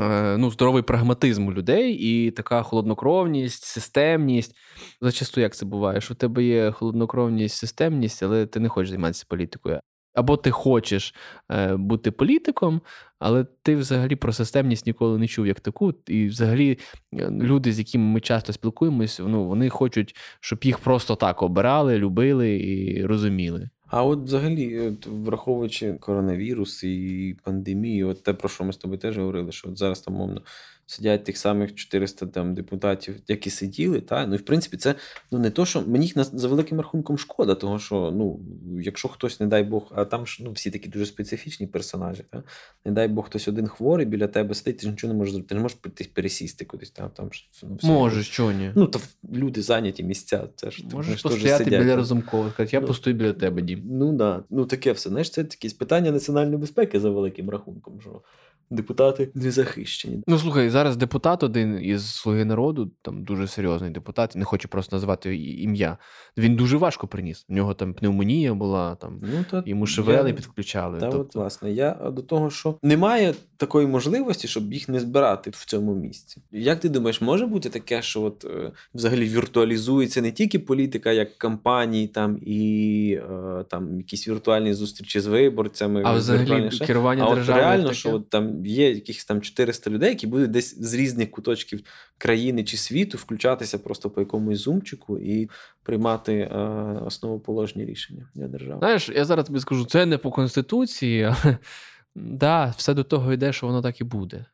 [0.00, 4.56] Е, ну, здоровий прагматизм у людей і така холоднокровність, системність.
[5.00, 6.00] Зачасту як це буває?
[6.00, 9.80] що У тебе є холоднокровність, системність, але ти не хочеш займатися політикою.
[10.14, 11.14] Або ти хочеш
[11.50, 12.80] е, бути політиком,
[13.18, 15.94] але ти взагалі про системність ніколи не чув як таку.
[16.06, 16.78] І взагалі
[17.14, 21.98] е, люди, з якими ми часто спілкуємось, ну, вони хочуть, щоб їх просто так обирали,
[21.98, 23.68] любили і розуміли.
[23.86, 29.00] А от взагалі, от, враховуючи коронавірус і пандемію, от те, про що ми з тобою
[29.00, 30.42] теж говорили, що от зараз там мовно
[30.86, 34.00] сидять тих самих 400 там депутатів, які сиділи.
[34.00, 34.26] Та?
[34.26, 34.94] Ну і в принципі, це
[35.30, 38.40] ну не то, що мені їх за великим рахунком шкода, того що ну,
[38.80, 42.42] якщо хтось, не дай Бог, а там ж ну, всі такі дуже специфічні персонажі, та?
[42.84, 45.48] не дай Бог, хтось один хворий біля тебе сидить, ти ж нічого не можеш зробити,
[45.48, 45.78] ти не можеш
[46.14, 46.90] пересісти кудись.
[46.90, 47.08] Та?
[47.08, 47.30] Там,
[47.62, 48.72] ну, все Можеш, що ні.
[48.74, 49.00] Ну, то
[49.32, 50.48] люди зайняті місця.
[50.54, 53.82] Це ж Можеш постояти сидять, біля розумкових, сказати, я ну, постою біля тебе, дім.
[53.84, 54.44] Ну да.
[54.50, 55.08] Ну таке все.
[55.08, 58.00] Знаєш, це якісь питання національної безпеки за великим рахунком.
[58.00, 58.22] Що
[58.70, 60.22] депутати не захищені.
[60.26, 64.96] Ну слухай, зараз депутат один із Слуги народу, там дуже серйозний депутат, не хочу просто
[64.96, 65.98] назвати ім'я.
[66.36, 67.46] Він дуже важко приніс.
[67.48, 70.34] У нього там пневмонія була, там ну, то йому шевели я...
[70.34, 71.00] підключали.
[71.00, 71.20] Та тобто...
[71.20, 75.94] от, власне, я до того, що немає такої можливості, щоб їх не збирати в цьому
[75.94, 76.42] місці.
[76.52, 81.38] Як ти думаєш, може бути таке, що от е, взагалі віртуалізується не тільки політика, як
[81.38, 87.64] кампанії, там і е, там якісь віртуальні зустрічі з виборцями, а взагалі керування а державою
[87.64, 87.94] реально, таке?
[87.94, 91.80] що от там є якихось там 400 людей, які будуть десь з різних куточків
[92.18, 95.50] країни чи світу включатися просто по якомусь зумчику і
[95.82, 96.58] приймати е,
[97.06, 98.78] основоположні рішення для держави.
[98.78, 101.58] Знаєш, я зараз тобі скажу, це не по конституції, але
[102.14, 104.46] да, все до того йде, що воно так і буде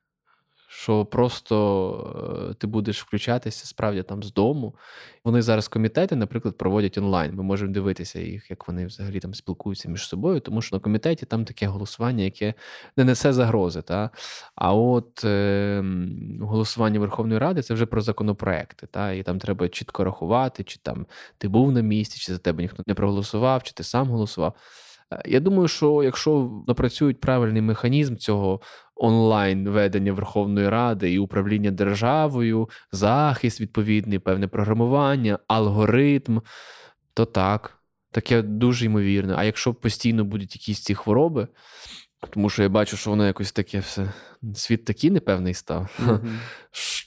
[0.72, 4.74] що просто е, ти будеш включатися справді там з дому.
[5.24, 7.34] Вони зараз комітети, наприклад, проводять онлайн.
[7.34, 11.26] Ми можемо дивитися їх, як вони взагалі там спілкуються між собою, тому що на комітеті
[11.26, 12.54] там таке голосування, яке
[12.96, 13.82] не несе загрози.
[13.82, 14.10] Та?
[14.54, 15.84] А от е,
[16.40, 18.86] голосування Верховної Ради це вже про законопроекти.
[18.86, 19.12] Та?
[19.12, 21.06] І там треба чітко рахувати, чи там
[21.38, 24.54] ти був на місці, чи за тебе ніхто не проголосував, чи ти сам голосував.
[25.12, 28.60] Е, я думаю, що якщо напрацюють правильний механізм цього
[29.00, 36.40] онлайн ведення Верховної Ради і управління державою, захист відповідний, певне програмування, алгоритм,
[37.14, 37.78] то так,
[38.10, 39.34] таке дуже ймовірне.
[39.36, 41.48] А якщо постійно будуть якісь ці хвороби,
[42.30, 44.12] тому що я бачу, що воно якось таке все.
[44.54, 45.98] Світ такий непевний став.
[46.10, 46.38] Mm-hmm.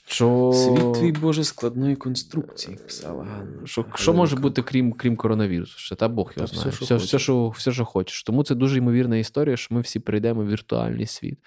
[0.06, 0.52] Що...
[0.54, 3.66] Світ твій Боже складної конструкції, писала Ганна.
[3.66, 5.78] Що що може бути крім крім коронавірусу?
[5.78, 6.70] Ще та Бог його та знає.
[6.70, 8.22] Все, що все, що, все, що хочеш.
[8.22, 11.38] Тому це дуже ймовірна історія, що ми всі прийдемо в віртуальний світ.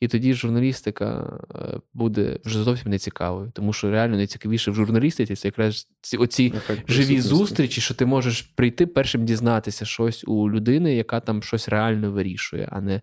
[0.00, 3.50] І тоді журналістика е, буде вже зовсім нецікавою.
[3.54, 6.54] Тому що реально найцікавіше в журналістиці це якраз ці оці
[6.88, 12.12] живі зустрічі, що ти можеш прийти першим дізнатися щось у людини, яка там щось реально
[12.12, 13.00] вирішує, а не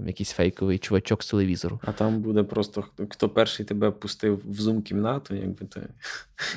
[0.00, 1.80] там якийсь фейковий чувачок з телевізору.
[1.84, 5.88] А там буде просто хто перший тебе пустив в зум-кімнату, якби ти.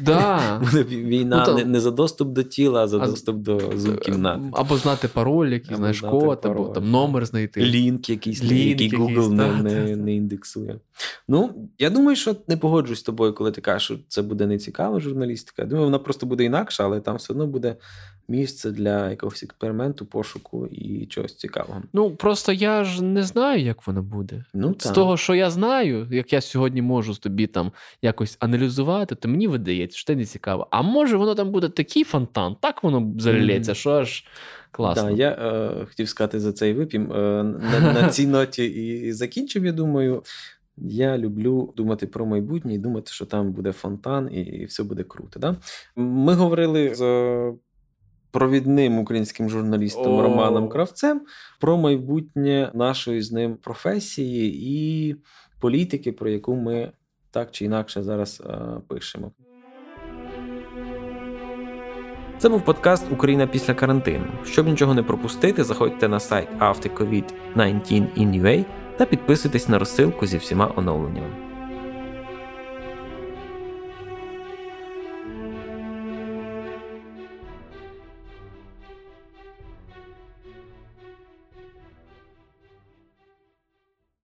[0.02, 0.60] Да.
[0.72, 1.56] Буде війна ну, там...
[1.56, 3.08] не, не за доступ до тіла, а за а...
[3.08, 4.50] доступ до зум-кімнати.
[4.54, 7.62] Або знати пароль, який знаєш код, або там номер знайти.
[7.62, 10.80] Лінк якийсь, Лінк який Google не, не, не індексує.
[11.28, 14.58] Ну, я думаю, що не погоджуюсь з тобою, коли ти кажеш, що це буде не
[14.58, 15.62] цікава журналістика.
[15.62, 17.76] Я думаю, вона просто буде інакша, але там все одно буде
[18.28, 21.82] місце для якогось експерименту, пошуку і чогось цікавого.
[21.94, 24.45] Ну просто я ж не знаю, як воно буде.
[24.53, 27.71] Ну, З того, що я знаю, як я сьогодні можу з тобі там
[28.01, 30.67] якось аналізувати, то мені видається, що це не цікаво.
[30.71, 33.75] А може воно там буде такий фонтан, так воно залється, mm.
[33.75, 34.25] що аж.
[34.71, 35.03] Класно.
[35.03, 37.11] Да, Я е, хотів сказати за цей випім.
[37.11, 40.23] Е, на, на цій ноті і закінчив, я думаю.
[40.77, 45.03] Я люблю думати про майбутнє і думати, що там буде фонтан, і, і все буде
[45.03, 45.39] круто.
[45.39, 45.55] Да?
[45.95, 47.03] Ми говорили з
[48.34, 50.21] провідним українським журналістом О.
[50.21, 51.21] Романом Кравцем
[51.59, 55.15] про майбутнє нашої з ним професії і
[55.59, 56.91] політики, про яку ми
[57.31, 59.31] так чи інакше зараз а, пишемо.
[62.38, 64.25] Це був подкаст Україна після карантину.
[64.45, 68.65] Щоб нічого не пропустити, заходьте на сайт aftercovid19in.ua
[68.97, 71.53] та підписуйтесь на розсилку зі всіма оновленнями.